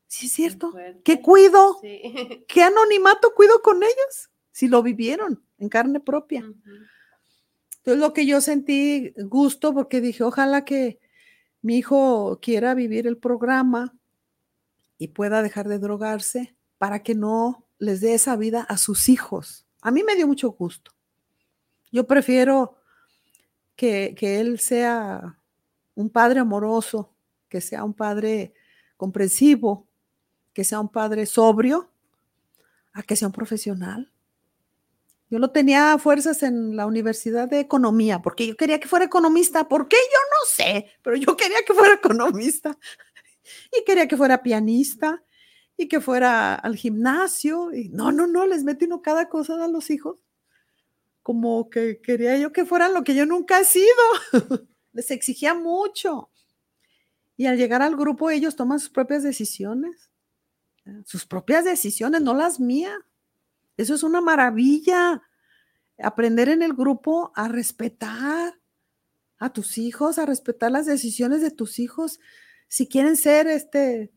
[0.06, 1.78] si es cierto, ¿qué cuido?
[1.82, 4.30] ¿Qué anonimato cuido con ellos?
[4.50, 6.44] Si lo vivieron en carne propia.
[7.86, 10.98] Entonces lo que yo sentí gusto porque dije, ojalá que
[11.62, 13.94] mi hijo quiera vivir el programa
[14.98, 19.68] y pueda dejar de drogarse para que no les dé esa vida a sus hijos.
[19.82, 20.90] A mí me dio mucho gusto.
[21.92, 22.76] Yo prefiero
[23.76, 25.38] que, él sea
[25.94, 27.14] un padre amoroso,
[27.48, 28.52] que sea un padre
[28.96, 29.86] comprensivo,
[30.52, 31.88] que sea un padre sobrio,
[32.92, 34.10] a que sea un profesional.
[35.28, 39.68] Yo no tenía fuerzas en la Universidad de Economía, porque yo quería que fuera economista.
[39.68, 39.96] ¿Por qué?
[39.96, 42.78] Yo no sé, pero yo quería que fuera economista.
[43.76, 45.24] Y quería que fuera pianista,
[45.76, 47.72] y que fuera al gimnasio.
[47.72, 50.18] Y no, no, no, les metí uno cada cosa a los hijos.
[51.22, 53.86] Como que quería yo que fueran lo que yo nunca he sido.
[54.92, 56.30] les exigía mucho.
[57.36, 60.10] Y al llegar al grupo ellos toman sus propias decisiones.
[61.04, 62.96] Sus propias decisiones, no las mías.
[63.76, 65.22] Eso es una maravilla.
[65.98, 68.60] Aprender en el grupo a respetar
[69.38, 72.20] a tus hijos, a respetar las decisiones de tus hijos.
[72.68, 74.12] Si quieren ser este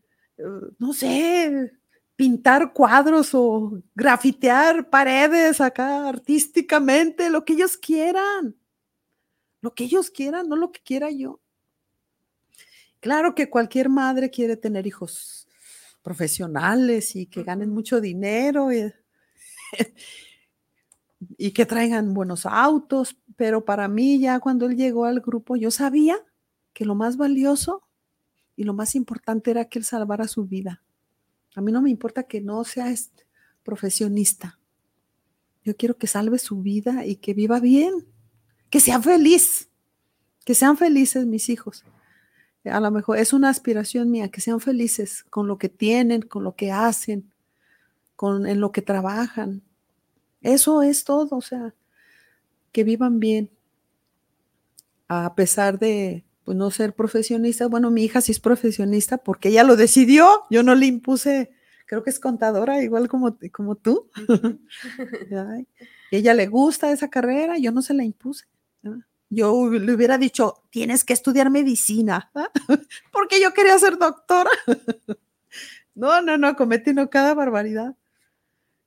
[0.78, 1.72] no sé,
[2.16, 8.56] pintar cuadros o grafitear paredes acá artísticamente, lo que ellos quieran,
[9.60, 11.40] lo que ellos quieran, no lo que quiera yo.
[13.00, 15.48] Claro que cualquier madre quiere tener hijos
[16.02, 18.92] profesionales y que ganen mucho dinero y,
[21.36, 25.70] y que traigan buenos autos, pero para mí ya cuando él llegó al grupo yo
[25.70, 26.16] sabía
[26.72, 27.82] que lo más valioso
[28.56, 30.82] y lo más importante era que él salvara su vida.
[31.54, 33.26] A mí no me importa que no sea este
[33.62, 34.58] profesionista.
[35.64, 37.92] Yo quiero que salve su vida y que viva bien,
[38.70, 39.68] que sea feliz,
[40.44, 41.84] que sean felices mis hijos.
[42.64, 46.44] A lo mejor es una aspiración mía, que sean felices con lo que tienen, con
[46.44, 47.32] lo que hacen,
[48.20, 49.62] con en lo que trabajan.
[50.42, 51.74] Eso es todo, o sea,
[52.70, 53.50] que vivan bien,
[55.08, 57.66] a pesar de pues no ser profesionista.
[57.66, 61.50] Bueno, mi hija sí es profesionista porque ella lo decidió, yo no le impuse,
[61.86, 64.10] creo que es contadora igual como, como tú.
[66.10, 68.44] ella le gusta esa carrera, yo no se la impuse.
[69.30, 72.30] Yo le hubiera dicho, tienes que estudiar medicina,
[73.12, 74.50] porque yo quería ser doctora.
[75.94, 77.96] no, no, no, cometí no cada barbaridad.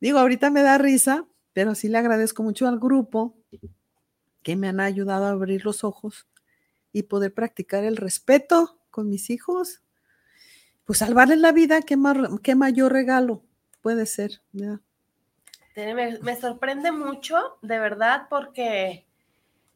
[0.04, 3.38] Digo, ahorita me da risa, pero sí le agradezco mucho al grupo
[4.42, 6.28] que me han ayudado a abrir los ojos
[6.92, 9.82] y poder practicar el respeto con mis hijos,
[10.84, 11.96] pues salvarles la vida, qué,
[12.44, 13.44] qué mayor regalo
[13.82, 14.42] puede ser.
[15.74, 19.06] Me, sorprende mucho, de verdad, porque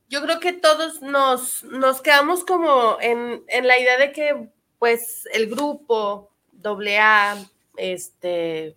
[0.09, 5.25] yo creo que todos nos, nos quedamos como en, en, la idea de que pues
[5.31, 6.33] el grupo
[6.65, 7.37] AA,
[7.77, 8.75] este,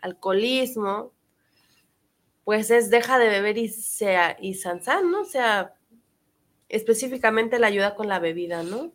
[0.00, 1.12] alcoholismo,
[2.44, 5.20] pues es deja de beber y sea y sansan, ¿no?
[5.20, 5.74] O sea,
[6.68, 8.92] específicamente la ayuda con la bebida, ¿no?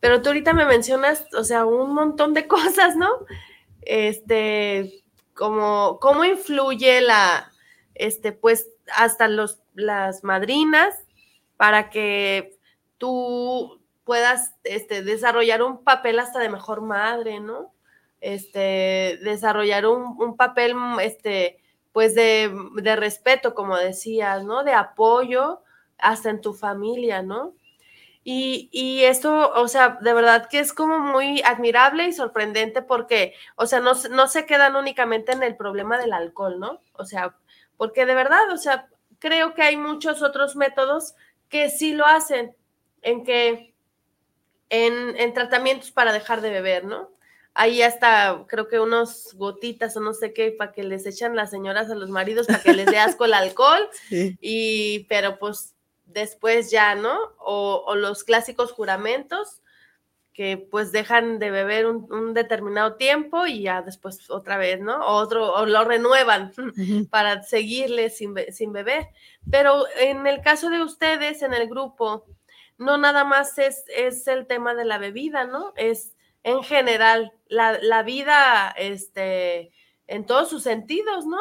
[0.00, 3.08] Pero tú ahorita me mencionas, o sea, un montón de cosas, ¿no?
[3.82, 7.52] Este, como, cómo influye la,
[7.94, 10.94] este, pues, hasta los, las madrinas
[11.56, 12.58] para que
[12.98, 17.71] tú puedas, este, desarrollar un papel hasta de mejor madre, ¿no?
[18.22, 21.58] Este, desarrollar un, un papel, este,
[21.92, 24.64] pues, de, de respeto, como decías, ¿no?
[24.64, 25.60] De apoyo
[25.98, 27.54] hasta en tu familia, ¿no?
[28.24, 33.34] Y, y, esto, o sea, de verdad que es como muy admirable y sorprendente porque,
[33.56, 36.80] o sea, no, no se quedan únicamente en el problema del alcohol, ¿no?
[36.92, 37.36] O sea,
[37.76, 41.14] porque de verdad, o sea, creo que hay muchos otros métodos
[41.48, 42.54] que sí lo hacen,
[43.02, 43.74] en que,
[44.70, 47.10] en, en tratamientos para dejar de beber, ¿no?
[47.54, 51.50] Ahí hasta creo que unos gotitas o no sé qué para que les echan las
[51.50, 53.88] señoras a los maridos para que les dé asco el alcohol.
[54.40, 55.74] Y, pero pues
[56.04, 57.18] después ya, ¿no?
[57.38, 59.60] O, los clásicos juramentos
[60.32, 64.96] que pues dejan de beber un, determinado tiempo y ya después otra vez, ¿no?
[65.06, 66.52] O otro, o lo renuevan
[67.10, 69.08] para seguirle sin, sin beber.
[69.50, 72.24] Pero en el caso de ustedes, en el grupo,
[72.78, 75.74] no nada más es, es el tema de la bebida, ¿no?
[75.76, 76.14] Es
[76.44, 79.72] en general, la, la vida, este,
[80.06, 81.38] en todos sus sentidos, ¿no?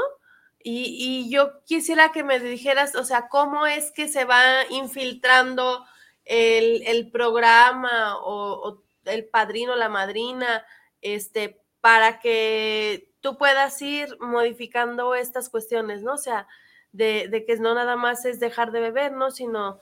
[0.64, 5.86] Y, yo quisiera que me dijeras, o sea, cómo es que se va infiltrando
[6.26, 10.66] el, programa o, el padrino, la madrina,
[11.02, 16.14] este, para que tú puedas ir modificando estas cuestiones, ¿no?
[16.14, 16.48] O sea,
[16.92, 19.32] de, que no nada más es dejar de beber, ¿no?
[19.32, 19.80] Sino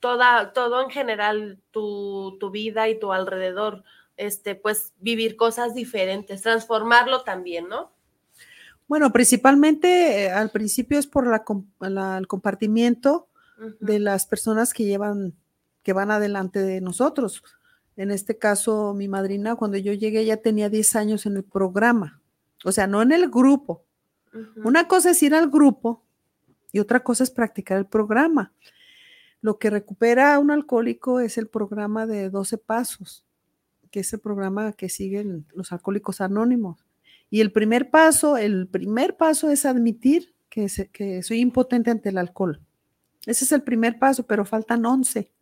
[0.00, 3.84] toda, todo en general, tu, tu vida y tu alrededor,
[4.16, 7.92] este, pues vivir cosas diferentes, transformarlo también, ¿no?
[8.88, 13.28] Bueno, principalmente eh, al principio es por la, el compartimiento
[13.80, 15.34] de las personas que llevan,
[15.82, 17.42] que van adelante de nosotros.
[17.96, 22.20] En este caso, mi madrina, cuando yo llegué, ya tenía 10 años en el programa,
[22.64, 23.82] o sea, no en el grupo.
[24.62, 26.04] Una cosa es ir al grupo
[26.70, 28.52] y otra cosa es practicar el programa.
[29.40, 33.25] Lo que recupera un alcohólico es el programa de 12 pasos,
[33.96, 36.84] que es el programa que siguen los alcohólicos anónimos.
[37.30, 42.60] Y el primer paso, el primer paso es admitir que, soy impotente ante el alcohol.
[43.24, 45.32] Ese es el primer paso, pero faltan 11.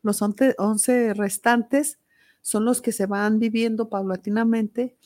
[0.00, 1.98] Los 11 restantes
[2.40, 4.96] son los que se van viviendo paulatinamente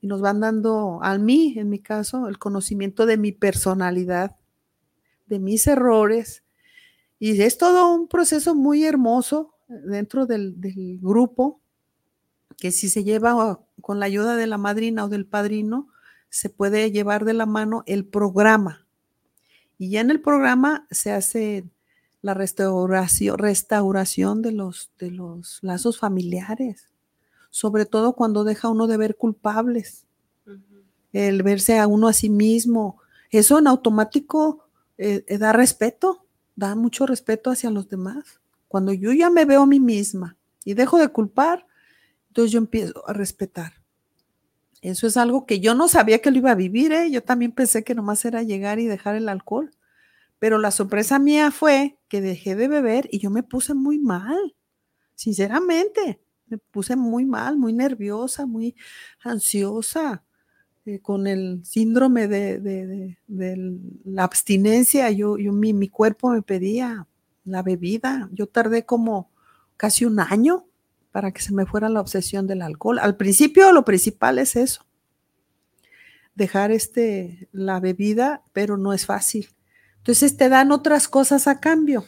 [0.00, 4.36] y nos van dando a mí, en mi caso, el conocimiento de mi personalidad,
[5.26, 6.44] de mis errores.
[7.18, 10.54] Y es todo un proceso muy hermoso dentro del
[11.00, 11.61] grupo
[12.62, 15.88] que si se lleva con la ayuda de la madrina o del padrino,
[16.30, 18.86] se puede llevar de la mano el programa.
[19.78, 21.64] Y ya en el programa se hace
[22.20, 26.86] la restauración, restauración de, los, de los lazos familiares,
[27.50, 30.06] sobre todo cuando deja uno de ver culpables,
[31.12, 32.98] el verse a uno a sí mismo.
[33.32, 38.40] Eso en automático eh, eh, da respeto, da mucho respeto hacia los demás.
[38.68, 41.66] Cuando yo ya me veo a mí misma y dejo de culpar,
[42.32, 43.74] entonces yo empiezo a respetar.
[44.80, 47.10] Eso es algo que yo no sabía que lo iba a vivir, ¿eh?
[47.10, 49.70] Yo también pensé que nomás era llegar y dejar el alcohol.
[50.38, 54.56] Pero la sorpresa mía fue que dejé de beber y yo me puse muy mal,
[55.14, 56.22] sinceramente.
[56.46, 58.76] Me puse muy mal, muy nerviosa, muy
[59.22, 60.24] ansiosa,
[60.86, 63.18] eh, con el síndrome de,
[64.04, 65.10] la abstinencia.
[65.10, 67.06] Yo, mi cuerpo me pedía
[67.44, 68.30] la bebida.
[68.32, 69.30] Yo tardé como
[69.76, 70.66] casi un año
[71.12, 72.98] para que se me fuera la obsesión del alcohol.
[72.98, 74.86] Al principio lo principal es eso,
[76.34, 79.50] dejar este, la bebida, pero no es fácil.
[79.98, 82.04] Entonces te dan otras cosas a cambio.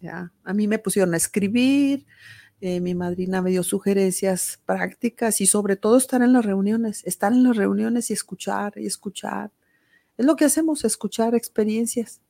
[0.00, 2.06] Ya, a mí me pusieron a escribir,
[2.60, 7.32] eh, mi madrina me dio sugerencias prácticas y sobre todo estar en las reuniones, estar
[7.32, 9.52] en las reuniones y escuchar y escuchar.
[10.16, 12.22] Es lo que hacemos, escuchar experiencias.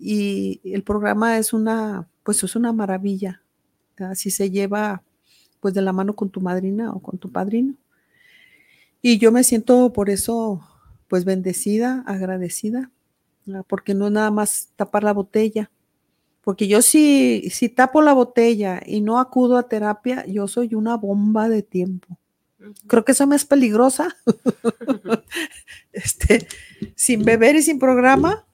[0.00, 3.42] Y el programa es una, pues es una maravilla
[4.14, 5.02] si se lleva
[5.60, 7.74] pues de la mano con tu madrina o con tu padrino.
[9.02, 10.60] Y yo me siento por eso
[11.08, 12.90] pues bendecida, agradecida,
[13.66, 15.70] porque no es nada más tapar la botella.
[16.42, 20.96] Porque yo si, si tapo la botella y no acudo a terapia, yo soy una
[20.96, 22.18] bomba de tiempo.
[22.86, 24.16] Creo que soy más peligrosa.
[25.92, 26.46] este,
[26.94, 28.46] sin beber y sin programa,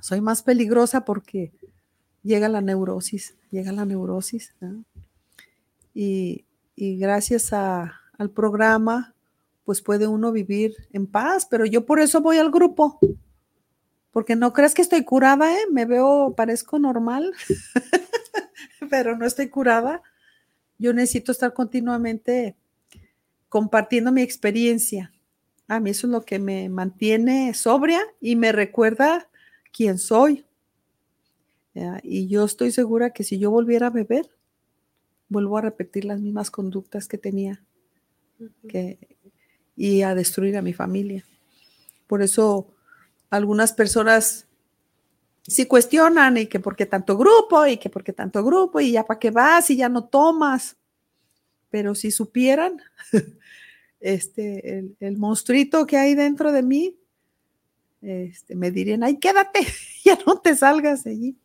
[0.00, 1.52] soy más peligrosa porque
[2.22, 4.54] llega la neurosis, llega la neurosis.
[5.94, 6.44] Y,
[6.76, 9.14] gracias al programa,
[9.64, 12.98] pues puede uno vivir en paz, pero yo por eso voy al grupo,
[14.10, 15.64] porque no crees que estoy curada, ¿eh?
[15.70, 17.32] me veo, parezco normal,
[18.90, 20.02] pero no estoy curada.
[20.78, 22.56] Yo necesito estar continuamente
[23.48, 25.12] compartiendo mi experiencia.
[25.68, 29.28] A mí eso es lo que me mantiene sobria y me recuerda
[29.72, 30.44] quién soy.
[32.02, 34.30] Y yo estoy segura que si yo volviera a beber,
[35.28, 37.62] vuelvo a repetir las mismas conductas que tenía
[39.76, 41.24] y a destruir a mi familia.
[42.06, 42.68] Por eso
[43.30, 44.46] algunas personas
[45.46, 48.92] si cuestionan y que por qué tanto grupo y que por qué tanto grupo y
[48.92, 50.76] ya para qué vas y ya no tomas.
[51.70, 52.80] Pero si supieran
[54.00, 56.96] este, el, el monstruito que hay dentro de mí,
[58.02, 59.66] este, me dirían, ay, quédate,
[60.04, 61.38] ya no te salgas de allí.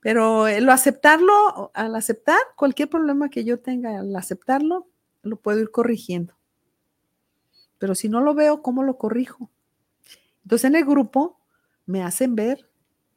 [0.00, 4.88] Pero lo aceptarlo, al aceptar cualquier problema que yo tenga, al aceptarlo,
[5.22, 6.34] lo puedo ir corrigiendo.
[7.78, 9.50] Pero si no lo veo, ¿cómo lo corrijo?
[10.42, 11.38] Entonces en el grupo
[11.86, 12.70] me hacen ver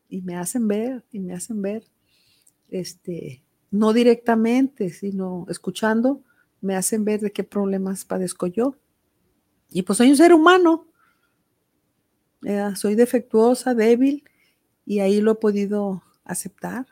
[0.10, 1.86] y me hacen ver y me hacen ver,
[2.70, 6.22] este, no directamente, sino escuchando,
[6.62, 8.76] me hacen ver de qué problemas padezco yo.
[9.70, 10.88] Y pues soy un ser humano,
[12.76, 14.24] soy defectuosa, débil,
[14.86, 16.88] y ahí lo he podido aceptar.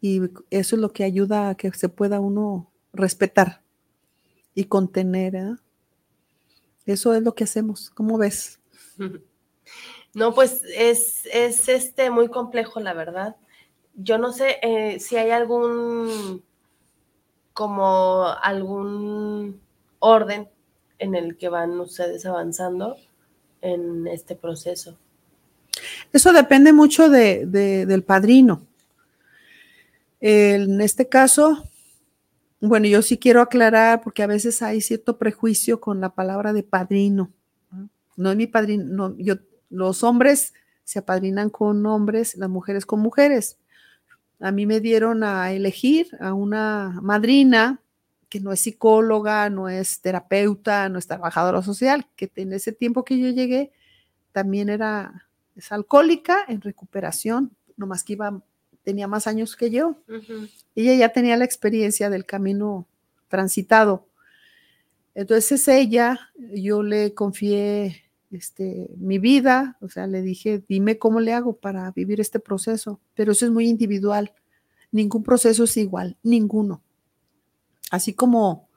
[0.00, 3.62] Y eso es lo que ayuda a que se pueda uno respetar
[4.54, 5.34] y contener.
[5.34, 5.56] ¿eh?
[6.86, 7.90] Eso es lo que hacemos.
[7.90, 8.60] ¿Cómo ves?
[10.12, 13.36] No, pues es, es este muy complejo, la verdad.
[13.94, 16.42] Yo no sé eh, si hay algún
[17.52, 19.60] como algún
[20.00, 20.48] orden
[20.98, 22.96] en el que van ustedes avanzando
[23.60, 24.98] en este proceso.
[26.12, 28.66] Eso depende mucho de, del padrino.
[30.20, 31.68] En este caso,
[32.60, 36.62] bueno, yo sí quiero aclarar porque a veces hay cierto prejuicio con la palabra de
[36.62, 37.30] padrino.
[38.16, 39.36] No es mi padrino, no, yo,
[39.70, 40.52] los hombres
[40.84, 43.58] se apadrinan con hombres, las mujeres con mujeres.
[44.40, 47.80] A mí me dieron a elegir a una madrina
[48.28, 53.04] que no es psicóloga, no es terapeuta, no es trabajadora social, que en ese tiempo
[53.04, 53.72] que yo llegué
[54.32, 58.42] también era es alcohólica en recuperación, nomás que iba,
[58.82, 59.96] tenía más años que yo.
[60.74, 62.86] Ella ya tenía la experiencia del camino
[63.28, 64.06] transitado.
[65.14, 66.18] Entonces ella,
[66.54, 71.90] yo le confié este, mi vida, o sea, le dije, dime cómo le hago para
[71.90, 74.32] vivir este proceso, pero eso es muy individual.
[74.92, 76.82] Ningún proceso es igual, ninguno.
[77.90, 78.68] Así como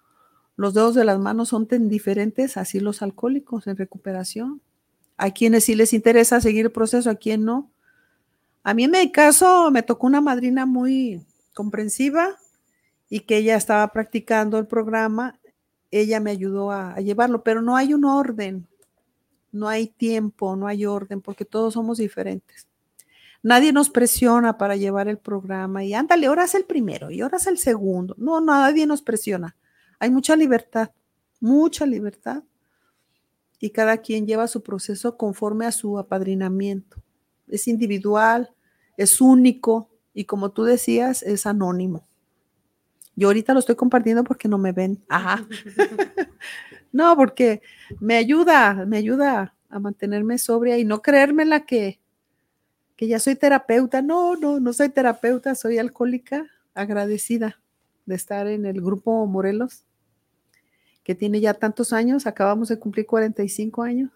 [0.56, 4.62] los dedos de las manos son tan diferentes, así los alcohólicos en recuperación.
[5.24, 7.72] A quienes sí les interesa seguir el proceso, a quien no.
[8.62, 12.36] A mí en mi caso me tocó una madrina muy comprensiva
[13.10, 15.40] y que ella estaba practicando el programa.
[15.92, 18.68] Ella me ayudó a, a llevarlo, pero no hay un orden,
[19.54, 22.68] no hay tiempo, no hay orden, porque todos somos diferentes.
[23.42, 27.38] Nadie nos presiona para llevar el programa y ándale, ahora es el primero y ahora
[27.38, 28.14] es el segundo.
[28.18, 29.56] No, nadie nos presiona.
[30.00, 30.92] Hay mucha libertad,
[31.40, 32.44] mucha libertad
[33.64, 37.02] y cada quien lleva su proceso conforme a su apadrinamiento.
[37.48, 38.54] Es individual,
[38.98, 42.06] es único y como tú decías, es anónimo.
[43.16, 45.02] Yo ahorita lo estoy compartiendo porque no me ven.
[45.08, 45.48] Ajá.
[46.92, 47.62] no, porque
[48.02, 52.02] me ayuda, me ayuda a mantenerme sobria y no creerme la que,
[52.98, 54.02] que ya soy terapeuta.
[54.02, 57.62] No, no, no soy terapeuta, soy alcohólica, agradecida
[58.06, 59.86] de estar en el grupo Morelos
[61.04, 64.12] que tiene ya tantos años, acabamos de cumplir 45 años.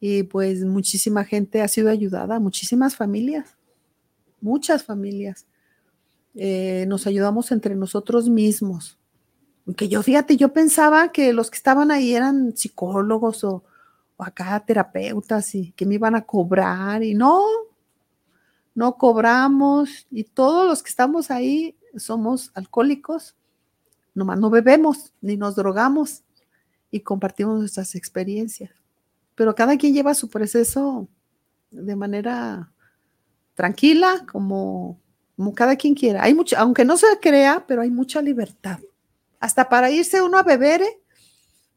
[0.00, 3.56] Y pues muchísima gente ha sido ayudada, muchísimas familias,
[4.40, 5.46] muchas familias.
[6.34, 8.98] Eh, nos ayudamos entre nosotros mismos.
[9.76, 13.64] Que yo, fíjate, yo pensaba que los que estaban ahí eran psicólogos o,
[14.16, 17.44] o acá terapeutas y que me iban a cobrar y no,
[18.74, 23.36] no cobramos y todos los que estamos ahí somos alcohólicos
[24.18, 26.22] nomás no bebemos ni nos drogamos
[26.90, 28.70] y compartimos nuestras experiencias.
[29.34, 31.08] Pero cada quien lleva su proceso
[31.70, 32.72] de manera
[33.54, 35.00] tranquila, como,
[35.36, 36.22] como cada quien quiera.
[36.22, 38.80] Hay mucho, aunque no se crea, pero hay mucha libertad.
[39.40, 41.00] Hasta para irse uno a beber, ¿eh?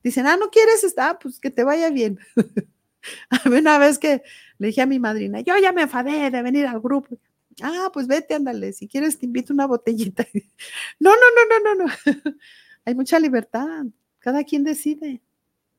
[0.04, 2.20] dicen, ah, no quieres estar, pues que te vaya bien.
[3.30, 4.24] a mí una vez que
[4.58, 7.18] le dije a mi madrina, yo ya me enfadé de venir al grupo.
[7.62, 10.26] Ah, pues vete, ándale, si quieres te invito una botellita.
[11.00, 11.94] No, no, no, no, no, no.
[12.86, 13.86] Hay mucha libertad.
[14.20, 15.22] Cada quien decide.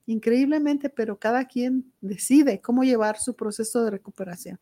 [0.07, 4.59] Increíblemente, pero cada quien decide cómo llevar su proceso de recuperación.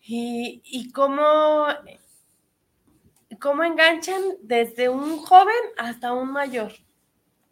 [0.00, 1.66] ¿Y, y cómo,
[3.40, 6.72] cómo enganchan desde un joven hasta un mayor?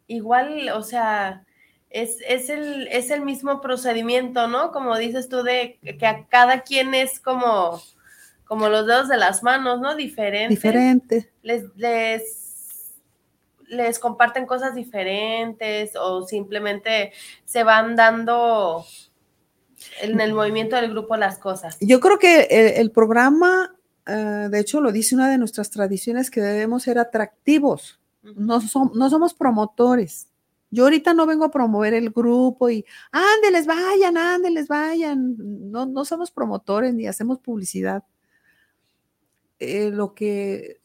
[0.07, 1.45] Igual, o sea,
[1.91, 4.71] es, el, es el mismo procedimiento, ¿no?
[4.71, 7.81] Como dices tú, de que a cada quien es como,
[8.45, 9.95] como los dedos de las manos, ¿no?
[9.95, 10.55] Diferente.
[10.55, 11.31] Diferente.
[11.41, 12.93] Les, les,
[13.67, 17.11] les comparten cosas diferentes o simplemente
[17.45, 18.85] se van dando
[20.01, 21.77] en el movimiento del grupo las cosas.
[21.81, 23.75] Yo creo que el, programa,
[24.05, 27.99] eh, de hecho, lo dice una de nuestras tradiciones que debemos ser atractivos.
[28.23, 28.61] No,
[28.93, 30.30] no somos promotores
[30.71, 35.35] Yo ahorita no vengo a promover el grupo y ándeles, vayan, ándeles, vayan.
[35.69, 38.03] No, no somos promotores ni hacemos publicidad.
[39.59, 40.79] Eh, lo que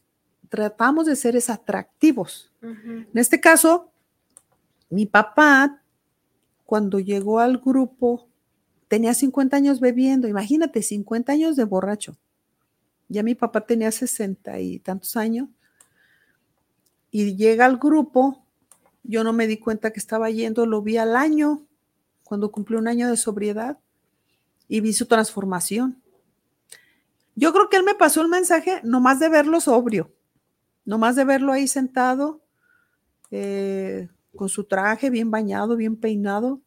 [0.49, 2.53] tratamos de ser es atractivos.
[2.63, 3.93] En este caso,
[4.91, 5.83] mi papá,
[6.65, 8.29] cuando llegó al grupo,
[8.89, 10.27] tenía 50 años bebiendo.
[10.27, 12.17] Imagínate, 50 años de borracho.
[13.09, 15.49] Ya mi papá tenía 60 y tantos años.
[17.13, 18.46] Y llega al grupo
[19.09, 21.63] yo no me di cuenta que estaba yendo, lo vi al año,
[22.25, 23.79] cuando cumplió un año de sobriedad,
[24.69, 26.03] y vi su transformación.
[27.35, 30.13] Yo creo que él me pasó el mensaje nomás de verlo sobrio,
[30.85, 32.41] nomás de verlo ahí sentado,
[33.31, 36.61] eh, con su traje bien bañado, bien peinado,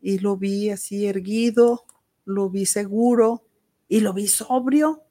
[0.00, 1.84] y lo vi así erguido,
[2.24, 3.44] lo vi seguro
[3.88, 5.02] y lo vi sobrio.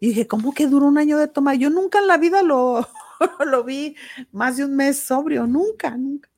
[0.00, 1.56] Y dije, ¿cómo que duró un año de tomar?
[1.56, 2.86] Yo nunca en la vida lo,
[3.46, 3.96] lo vi
[4.32, 6.30] más de un mes sobrio, nunca, nunca.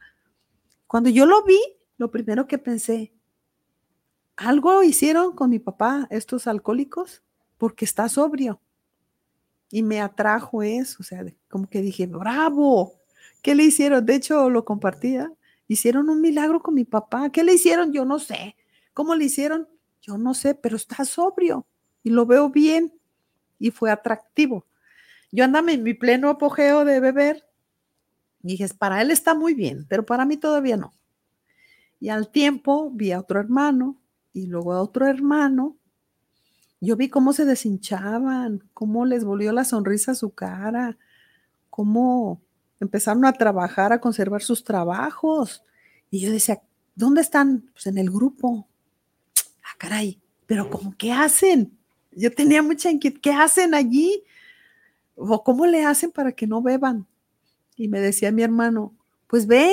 [0.87, 1.61] Cuando yo lo vi,
[1.97, 3.12] lo primero que pensé,
[4.37, 7.22] algo hicieron con mi papá estos alcohólicos
[7.59, 8.61] porque está sobrio.
[9.70, 12.95] Y me atrajo eso, o sea, como que dije, bravo,
[13.43, 14.07] ¿qué le hicieron?
[14.07, 15.31] De hecho, lo compartía.
[15.66, 17.31] Hicieron un milagro con mi papá.
[17.31, 17.93] ¿Qué le hicieron?
[17.93, 18.57] Yo no sé.
[18.95, 19.68] ¿Cómo le hicieron?
[20.01, 21.66] Yo no sé, pero está sobrio
[22.03, 22.95] y lo veo bien
[23.59, 24.64] y fue atractivo.
[25.31, 27.45] Yo andaba en mi pleno apogeo de beber.
[28.43, 30.93] Y dije, para él está muy bien, pero para mí todavía no.
[32.01, 34.01] Y al tiempo vi a otro hermano
[34.33, 35.76] y luego a otro hermano.
[36.81, 40.97] Yo vi cómo se deshinchaban, cómo les volvió la sonrisa a su cara,
[41.70, 42.41] cómo
[42.79, 45.64] empezaron a trabajar, a conservar sus trabajos.
[46.11, 46.62] Y yo decía,
[46.95, 47.70] ¿dónde están?
[47.72, 48.68] Pues en el grupo.
[49.64, 51.76] Ah, caray, pero ¿cómo qué hacen?
[52.12, 53.20] Yo tenía mucha inquietud.
[53.20, 54.22] ¿Qué hacen allí?
[55.19, 57.07] ¿O cómo le hacen para que no beban?
[57.77, 58.95] Y me decía mi hermano,
[59.27, 59.73] pues ve,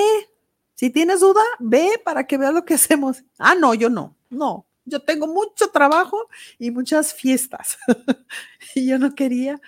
[0.74, 3.24] si tienes duda, ve para que veas lo que hacemos.
[3.38, 6.28] Ah, no, yo no, no, yo tengo mucho trabajo
[6.58, 7.78] y muchas fiestas.
[8.74, 9.60] y yo no quería,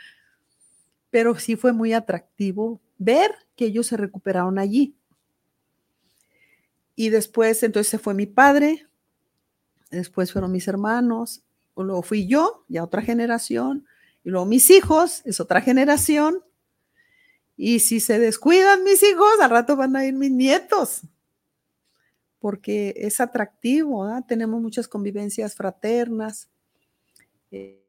[1.10, 4.96] pero sí fue muy atractivo ver que ellos se recuperaron allí.
[6.96, 8.88] Y después, entonces se fue mi padre,
[9.90, 11.42] después fueron mis hermanos,
[11.76, 13.86] luego fui yo, ya otra generación,
[14.28, 16.44] y luego mis hijos, es otra generación.
[17.56, 21.00] Y si se descuidan mis hijos, al rato van a ir mis nietos.
[22.38, 26.50] Porque es atractivo, tenemos muchas convivencias fraternas.
[27.50, 27.82] Eh,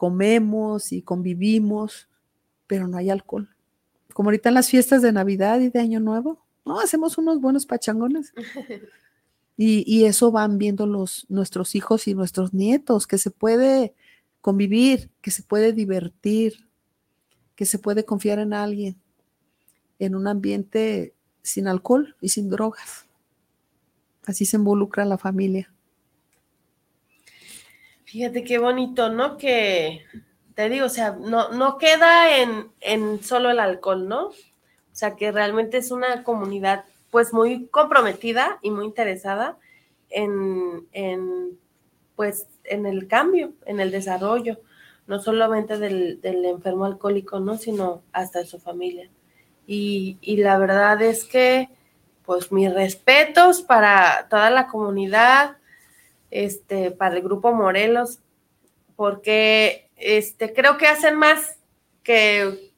[0.00, 2.08] comemos y convivimos,
[2.66, 3.54] pero no hay alcohol.
[4.14, 7.66] Como ahorita en las fiestas de Navidad y de Año Nuevo, no, hacemos unos buenos
[7.66, 8.32] pachangones.
[9.62, 13.94] Y, eso van viendo los, nuestros hijos y nuestros nietos, que se puede
[14.40, 16.66] convivir, que se puede divertir,
[17.56, 18.96] que se puede confiar en alguien,
[19.98, 23.04] en un ambiente sin alcohol y sin drogas.
[24.24, 25.70] Así se involucra la familia.
[28.10, 29.36] Fíjate qué bonito, ¿no?
[29.36, 30.04] Que
[30.56, 34.26] te digo, o sea, no, no queda en, en solo el alcohol, ¿no?
[34.26, 34.34] O
[34.90, 39.58] sea, que realmente es una comunidad pues muy comprometida y muy interesada
[40.08, 41.56] en, en,
[42.16, 44.58] pues, en el cambio, en el desarrollo,
[45.06, 47.58] no solamente del, del, enfermo alcohólico, ¿no?
[47.58, 49.08] Sino hasta de su familia.
[49.68, 51.68] Y, y la verdad es que,
[52.24, 55.58] pues, mis respetos para toda la comunidad,
[56.30, 58.20] este, para el grupo Morelos,
[58.96, 61.58] porque este, creo que hacen más
[62.02, 62.72] que,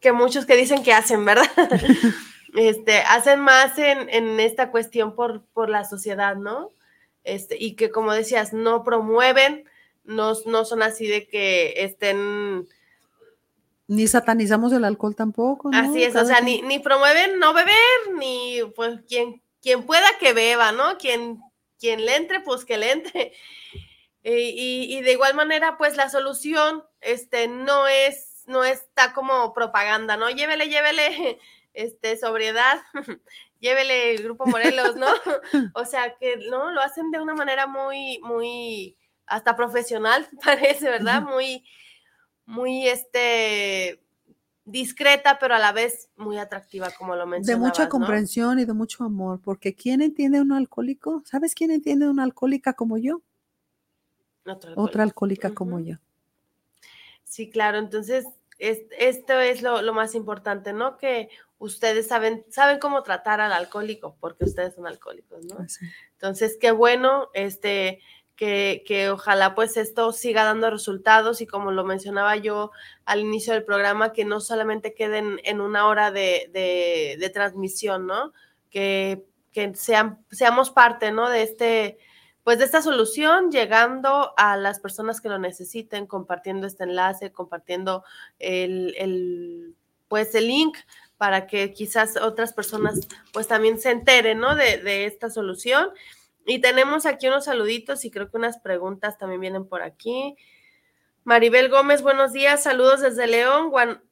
[0.00, 1.46] que muchos que dicen que hacen, ¿verdad?
[2.54, 6.72] este, hacen más en, en esta cuestión por, por, la sociedad, ¿no?
[7.24, 9.64] Este, y que como decías, no promueven,
[10.04, 12.66] no, no son así de que estén...
[13.86, 15.70] Ni satanizamos el alcohol tampoco.
[15.70, 15.76] ¿no?
[15.76, 17.74] Así es, o sea, ni, ni, promueven no beber,
[18.16, 20.96] ni pues quien, quien pueda que beba, ¿no?
[20.96, 21.40] Quien
[21.80, 23.32] quien le entre, pues que le entre.
[24.22, 30.28] Y, de igual manera, pues la solución este, no es, no está como propaganda, ¿no?
[30.28, 31.38] Llévele, llévele,
[31.72, 32.82] este, sobriedad,
[33.60, 35.06] llévele el grupo Morelos, ¿no?
[35.74, 41.22] o sea, que no, lo hacen de una manera muy, muy, hasta profesional, parece, ¿verdad?
[41.22, 41.64] Muy,
[42.44, 44.02] muy, este,
[44.70, 47.60] discreta, pero a la vez muy atractiva, como lo mencionabas.
[47.60, 51.22] De mucha comprensión y de mucho amor, porque ¿quién entiende a un alcohólico?
[51.24, 53.22] ¿Sabes quién entiende a una alcohólica como yo?
[54.76, 55.96] Otra alcohólica, como yo.
[57.24, 58.26] Sí, claro, entonces
[58.58, 60.98] esto es lo, más importante, ¿no?
[60.98, 65.66] Que ustedes saben, saben cómo tratar al alcohólico, porque ustedes son alcohólicos, ¿no?
[66.12, 68.00] Entonces, qué bueno, este,
[68.40, 72.70] que, ojalá pues esto siga dando resultados y como lo mencionaba yo
[73.04, 78.32] al inicio del programa, que no solamente queden en una hora de, transmisión, ¿no?
[78.70, 79.26] Que,
[79.74, 81.28] sean, seamos parte, ¿no?
[81.28, 81.98] De este,
[82.42, 88.04] pues de esta solución, llegando a las personas que lo necesiten, compartiendo este enlace, compartiendo
[88.38, 89.76] el,
[90.08, 90.78] pues el link
[91.18, 93.00] para que quizás otras personas
[93.34, 94.54] pues también se enteren, ¿no?
[94.54, 95.90] De, de esta solución.
[96.46, 100.36] Y tenemos aquí unos saluditos y creo que unas preguntas también vienen por aquí.
[101.24, 103.70] Maribel Gómez, buenos días, saludos desde León,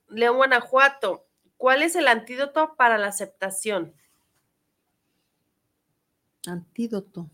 [0.09, 1.27] León, Guanajuato.
[1.57, 3.95] ¿Cuál es el antídoto para la aceptación?
[6.47, 7.31] Antídoto.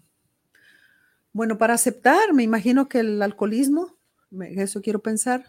[1.33, 3.97] Bueno, para aceptar, me imagino que el alcoholismo,
[4.41, 5.45] eso quiero pensar.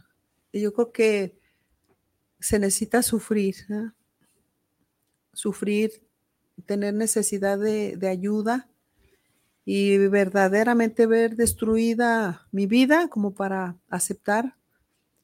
[0.52, 1.40] Y yo creo que
[2.40, 3.92] se necesita sufrir, ¿eh?
[5.34, 5.92] sufrir,
[6.66, 8.70] tener necesidad de, de ayuda
[9.66, 14.56] y verdaderamente ver destruida mi vida como para aceptar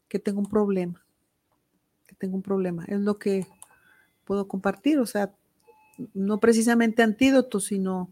[0.07, 1.05] que tengo un problema,
[2.07, 2.83] que tengo un problema.
[2.87, 3.45] Es lo que
[4.25, 5.31] puedo compartir, o sea,
[6.15, 8.11] no precisamente antídoto, sino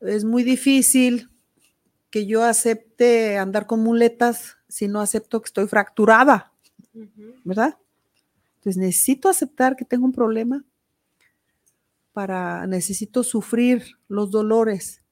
[0.00, 1.30] es muy difícil
[2.10, 6.52] que yo acepte andar con muletas si no acepto que estoy fracturada,
[7.44, 7.78] ¿verdad?
[8.56, 10.64] Entonces necesito aceptar que tengo un problema
[12.18, 15.04] para, necesito sufrir los dolores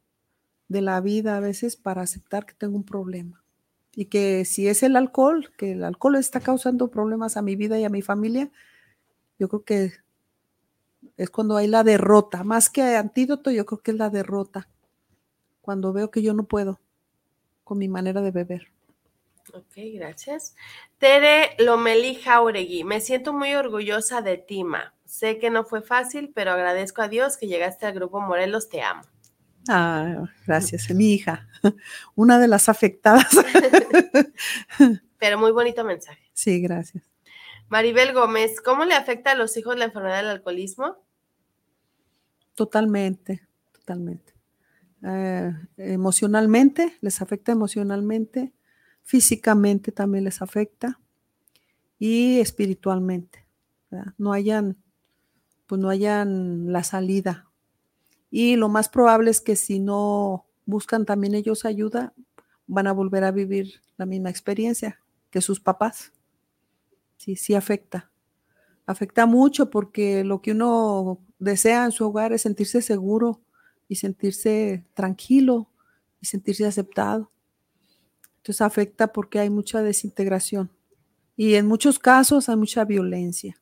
[0.66, 3.44] de la vida a veces para aceptar que tengo un problema.
[3.94, 7.78] Y que si es el alcohol, que el alcohol está causando problemas a mi vida
[7.78, 8.50] y a mi familia,
[9.38, 9.92] yo creo que
[11.16, 12.42] es cuando hay la derrota.
[12.42, 14.68] Más que antídoto, yo creo que es la derrota.
[15.60, 16.80] Cuando veo que yo no puedo
[17.62, 18.66] con mi manera de beber.
[19.54, 20.56] Ok, gracias.
[20.98, 24.95] Tere Lomeli Jauregui, me siento muy orgullosa de Tima.
[25.06, 28.82] Sé que no fue fácil, pero agradezco a Dios que llegaste al grupo Morelos, te
[28.82, 29.02] amo.
[29.68, 31.48] Ah, gracias, mi hija,
[32.14, 33.26] una de las afectadas.
[35.18, 36.22] pero muy bonito mensaje.
[36.32, 37.04] Sí, gracias.
[37.68, 40.96] Maribel Gómez, ¿cómo le afecta a los hijos la enfermedad del alcoholismo?
[42.54, 43.42] Totalmente,
[43.72, 44.34] totalmente.
[45.02, 48.52] Eh, emocionalmente, les afecta emocionalmente,
[49.02, 51.00] físicamente también les afecta
[51.98, 53.46] y espiritualmente.
[54.18, 54.76] No hayan
[55.66, 57.48] pues no hayan la salida.
[58.30, 62.12] Y lo más probable es que si no buscan también ellos ayuda,
[62.66, 65.00] van a volver a vivir la misma experiencia
[65.30, 66.12] que sus papás.
[67.16, 68.10] Sí, sí afecta.
[68.84, 73.40] Afecta mucho porque lo que uno desea en su hogar es sentirse seguro
[73.88, 75.70] y sentirse tranquilo
[76.20, 77.30] y sentirse aceptado.
[78.38, 80.70] Entonces afecta porque hay mucha desintegración
[81.36, 83.60] y en muchos casos hay mucha violencia.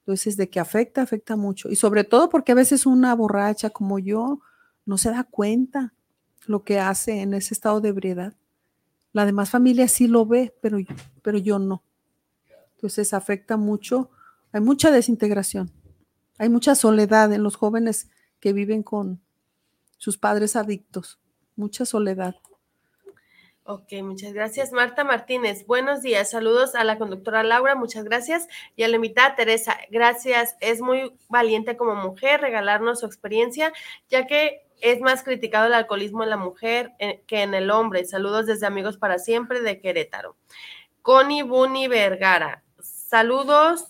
[0.00, 1.68] Entonces, de que afecta, afecta mucho.
[1.68, 4.40] Y sobre todo porque a veces una borracha como yo
[4.86, 5.94] no se da cuenta
[6.46, 8.34] lo que hace en ese estado de ebriedad.
[9.12, 10.78] La demás familia sí lo ve, pero,
[11.22, 11.82] pero yo no.
[12.76, 14.10] Entonces afecta mucho,
[14.52, 15.70] hay mucha desintegración,
[16.38, 18.08] hay mucha soledad en los jóvenes
[18.40, 19.20] que viven con
[19.98, 21.20] sus padres adictos,
[21.56, 22.36] mucha soledad.
[23.72, 24.72] Ok, muchas gracias.
[24.72, 26.30] Marta Martínez, buenos días.
[26.30, 28.48] Saludos a la conductora Laura, muchas gracias.
[28.74, 30.56] Y a la invitada Teresa, gracias.
[30.58, 33.72] Es muy valiente como mujer regalarnos su experiencia,
[34.08, 38.04] ya que es más criticado el alcoholismo en la mujer eh, que en el hombre.
[38.06, 40.34] Saludos desde Amigos para Siempre de Querétaro.
[41.00, 43.86] Connie Buni Vergara, saludos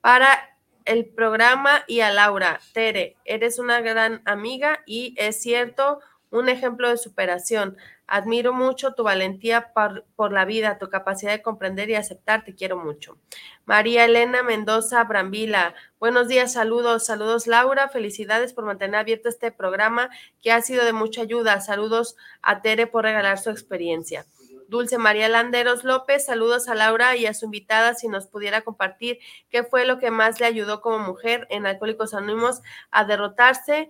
[0.00, 0.56] para
[0.86, 2.60] el programa y a Laura.
[2.72, 6.00] Tere, eres una gran amiga y es cierto,
[6.30, 7.76] un ejemplo de superación.
[8.06, 12.44] Admiro mucho tu valentía por, la vida, tu capacidad de comprender y aceptar.
[12.44, 13.18] Te quiero mucho.
[13.64, 15.74] María Elena Mendoza Brambila.
[15.98, 17.88] Buenos días, saludos, saludos Laura.
[17.88, 20.10] Felicidades por mantener abierto este programa
[20.42, 21.60] que ha sido de mucha ayuda.
[21.60, 24.24] Saludos a Tere por regalar su experiencia.
[24.68, 29.18] Dulce María Landeros López, saludos a Laura y a su invitada si nos pudiera compartir
[29.48, 32.60] qué fue lo que más le ayudó como mujer en Alcohólicos Anónimos
[32.90, 33.88] a derrotarse,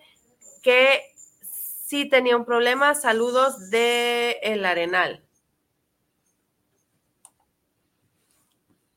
[0.63, 1.03] qué
[1.89, 2.95] sí tenía un problema.
[2.95, 5.25] Saludos de El Arenal.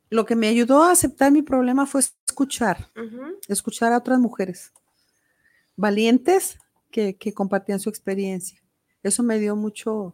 [0.09, 2.89] Lo que me ayudó a aceptar mi problema fue escuchar,
[3.47, 4.73] escuchar a otras mujeres,
[5.77, 6.59] valientes
[6.91, 8.61] que, que compartían su experiencia.
[9.03, 10.13] Eso me dio mucho,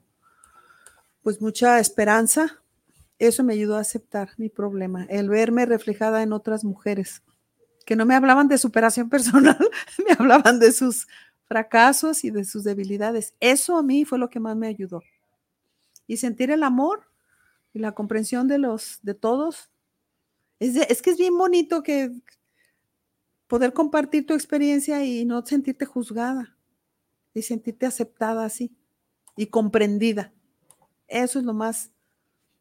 [1.24, 2.62] pues mucha esperanza.
[3.18, 7.24] Eso me ayudó a aceptar mi problema, el verme reflejada en otras mujeres
[7.88, 9.58] que no me hablaban de superación personal,
[10.06, 11.08] me hablaban de sus
[11.48, 13.34] fracasos y de sus debilidades.
[13.39, 15.02] Eso a mí fue lo que más me ayudó.
[16.06, 17.06] Y sentir el amor
[17.74, 19.72] y la comprensión de los de todos.
[20.60, 22.12] Es, es que es bien bonito que
[23.48, 26.58] poder compartir tu experiencia y no sentirte juzgada
[27.34, 28.76] y sentirte aceptada así
[29.36, 30.34] y comprendida.
[31.08, 31.91] Eso es lo más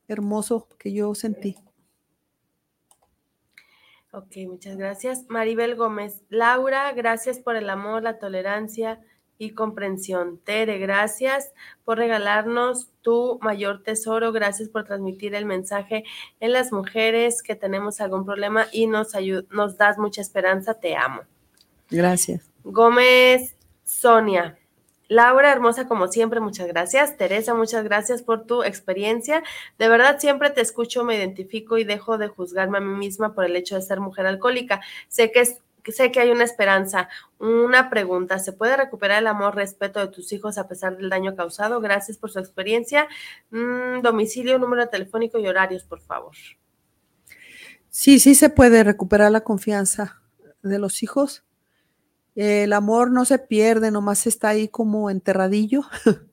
[0.06, 1.56] hermoso que yo sentí.
[4.16, 5.26] Ok, muchas gracias.
[5.28, 6.22] Maribel Gómez.
[6.30, 8.98] Laura, gracias por el amor, la tolerancia
[9.36, 10.38] y comprensión.
[10.38, 11.52] Tere, gracias
[11.84, 14.32] por regalarnos tu mayor tesoro.
[14.32, 16.04] Gracias por transmitir el mensaje
[16.40, 19.08] en las mujeres que tenemos algún problema y nos,
[19.50, 20.80] nos das mucha esperanza.
[20.80, 21.20] Te amo.
[21.90, 22.50] Gracias.
[22.64, 23.54] Gómez
[23.84, 24.58] Sonia.
[25.08, 27.16] Laura, hermosa como siempre, muchas gracias.
[27.16, 29.42] Teresa, muchas gracias por tu experiencia.
[29.78, 33.44] De verdad, siempre te escucho, me identifico y dejo de juzgarme a mí misma por
[33.44, 34.80] el hecho de ser mujer alcohólica.
[35.08, 35.44] Sé que
[35.92, 37.08] sé que hay una esperanza.
[37.38, 41.36] Una pregunta, ¿se puede recuperar el amor, respeto de tus hijos a pesar del daño
[41.36, 41.80] causado?
[41.80, 43.06] Gracias por su experiencia.
[43.50, 46.34] Mm, domicilio, número telefónico y horarios, por favor.
[47.90, 50.20] Sí, sí se puede recuperar la confianza
[50.62, 51.45] de los hijos
[52.36, 55.82] el amor no se pierde, nomás está ahí como enterradillo.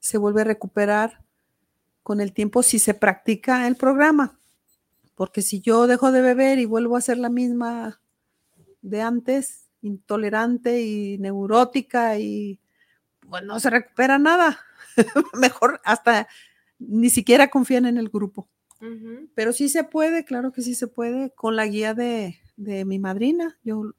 [0.00, 1.24] se vuelve a recuperar
[2.02, 4.38] con el tiempo si se practica el programa.
[5.14, 8.00] Porque si yo dejo de beber y vuelvo a ser la misma
[8.82, 12.60] de antes, intolerante y neurótica y
[13.28, 14.58] pues no se recupera nada.
[15.34, 16.26] Mejor hasta
[16.78, 18.48] ni siquiera confían en el grupo.
[19.34, 22.98] Pero sí se puede, claro que sí se puede, con la guía de, de mi
[22.98, 23.58] madrina.
[23.64, 23.94] Yo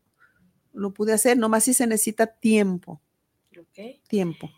[0.77, 3.01] lo pude hacer, nomás si se necesita tiempo.
[4.07, 4.49] Tiempo.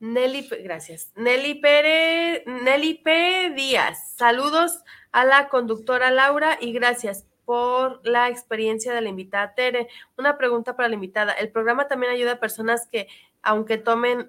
[0.00, 1.12] Nelly, gracias.
[1.16, 3.52] Nelly Pérez, Nelly P.
[3.54, 9.88] Díaz, saludos a la conductora Laura y gracias por la experiencia de la invitada Tere.
[10.18, 11.32] Una pregunta para la invitada.
[11.32, 13.08] ¿El programa también ayuda a personas que,
[13.40, 14.28] aunque tomen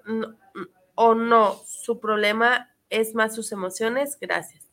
[0.94, 4.16] o no, su problema es más sus emociones?
[4.20, 4.64] Gracias.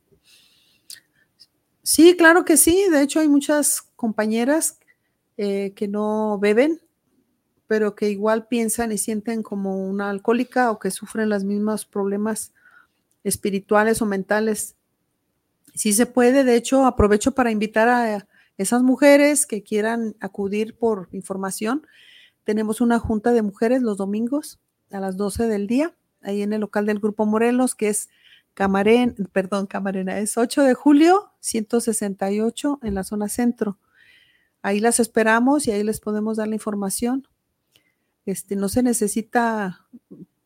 [1.81, 2.85] Sí, claro que sí.
[2.89, 4.79] De hecho, hay muchas compañeras
[5.37, 6.81] eh, que no beben,
[7.67, 12.53] pero que igual piensan y sienten como una alcohólica o que sufren los mismos problemas
[13.23, 14.75] espirituales o mentales.
[15.73, 18.27] Sí se puede, de hecho, aprovecho para invitar a
[18.57, 21.85] esas mujeres que quieran acudir por información.
[22.43, 24.59] Tenemos una junta de mujeres los domingos
[24.91, 28.09] a las 12 del día, ahí en el local del Grupo Morelos, que es
[28.53, 33.77] Camarén, perdón, Camarena, es 8 de julio, 168 en la zona centro.
[34.65, 37.27] Ahí las esperamos y ahí les podemos dar la información.
[38.25, 39.85] Este, no se necesita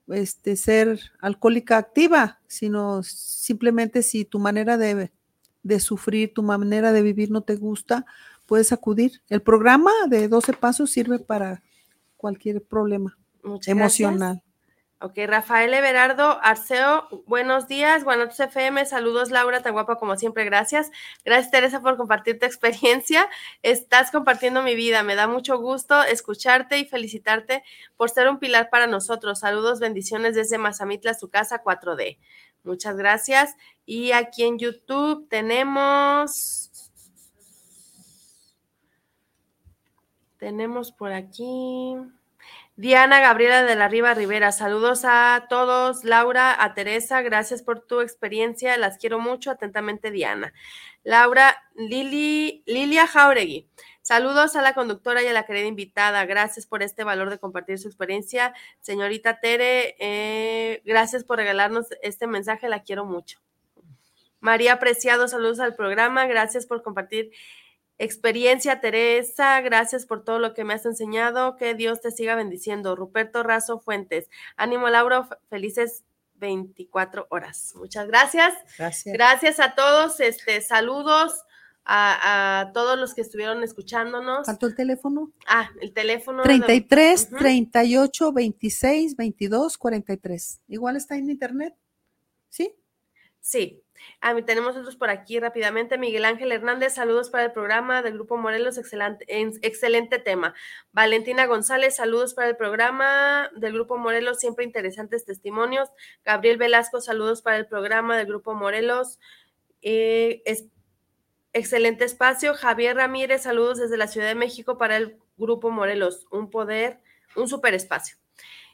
[0.09, 5.09] este, ser alcohólica activa, sino simplemente si tu manera de,
[5.63, 8.05] de sufrir, tu manera de vivir no te gusta,
[8.45, 9.21] puedes acudir.
[9.29, 11.63] El programa de 12 pasos sirve para
[12.17, 13.17] cualquier problema
[13.67, 14.43] emocional.
[15.01, 20.91] Ok, Rafael Everardo Arceo, buenos días, Guanatos FM, saludos Laura, tan guapa como siempre, gracias.
[21.23, 23.29] Gracias Teresa por compartir tu experiencia,
[23.63, 27.63] estás compartiendo mi vida, me da mucho gusto escucharte y felicitarte
[27.95, 29.39] por ser un pilar para nosotros.
[29.39, 32.17] Saludos, bendiciones desde Mazamitla, su casa 4D.
[32.65, 33.55] Muchas gracias.
[33.85, 36.91] Y aquí en YouTube tenemos...
[40.37, 41.95] Tenemos por aquí...
[42.75, 46.05] Diana Gabriela de la Riva Rivera, saludos a todos.
[46.05, 49.51] Laura, a Teresa, gracias por tu experiencia, las quiero mucho.
[49.51, 50.53] Atentamente, Diana.
[51.03, 53.67] Laura, Lili, Lilia Jauregui,
[54.01, 56.25] saludos a la conductora y a la querida invitada.
[56.25, 58.53] Gracias por este valor de compartir su experiencia.
[58.79, 63.39] Señorita Tere, eh, gracias por regalarnos este mensaje, la quiero mucho.
[64.39, 67.31] María Preciado, saludos al programa, gracias por compartir
[67.99, 69.61] experiencia, Teresa.
[69.61, 71.57] Gracias por todo lo que me has enseñado.
[71.57, 72.95] Que Dios te siga bendiciendo.
[72.95, 74.29] Ruperto Razo Fuentes.
[74.57, 75.27] Ánimo, Laura.
[75.49, 77.73] Felices 24 horas.
[77.75, 78.53] Muchas gracias.
[78.77, 79.13] Gracias.
[79.13, 80.19] Gracias a todos.
[80.19, 81.43] Este, saludos.
[81.91, 84.45] A, todos los que estuvieron escuchándonos.
[84.45, 85.31] ¿Faltó el teléfono?
[85.47, 86.43] Ah, el teléfono.
[86.43, 90.61] 33 38 26 22 43.
[90.67, 91.75] Igual está en internet.
[92.49, 92.75] ¿Sí?
[93.41, 93.81] Sí.
[94.21, 95.97] A mí tenemos otros por aquí rápidamente.
[95.97, 99.25] Miguel Ángel Hernández, saludos para el programa del Grupo Morelos, excelente,
[99.61, 100.53] excelente tema.
[100.91, 105.89] Valentina González, saludos para el programa del Grupo Morelos, siempre interesantes testimonios.
[106.23, 109.19] Gabriel Velasco, saludos para el programa del Grupo Morelos.
[109.81, 110.43] Eh,
[111.53, 112.53] excelente espacio.
[112.53, 116.27] Javier Ramírez, saludos desde la Ciudad de México para el Grupo Morelos.
[116.31, 116.99] Un poder
[117.35, 118.17] un super espacio.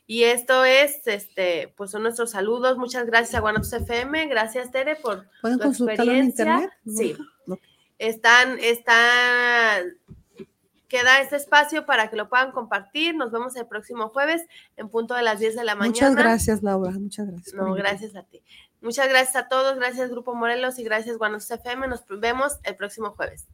[0.08, 2.78] Y esto es, este, pues son nuestros saludos.
[2.78, 4.28] Muchas gracias a Guanatos FM.
[4.28, 6.72] Gracias, Tere, por ¿Pueden tu consultarlo en experiencia.
[6.86, 7.18] internet?
[7.18, 7.18] Sí.
[7.98, 9.86] Están, están,
[10.90, 13.16] queda este espacio para que lo puedan compartir.
[13.16, 14.46] Nos vemos el próximo jueves
[14.76, 15.94] en punto de las 10 de la mañana.
[15.94, 16.92] Muchas gracias, Laura.
[16.92, 17.56] Muchas gracias.
[17.56, 18.44] No, gracias a ti.
[18.82, 19.78] Muchas gracias a todos.
[19.78, 21.88] Gracias, Grupo Morelos, y gracias, Guanatos FM.
[21.88, 23.48] Nos vemos el próximo jueves.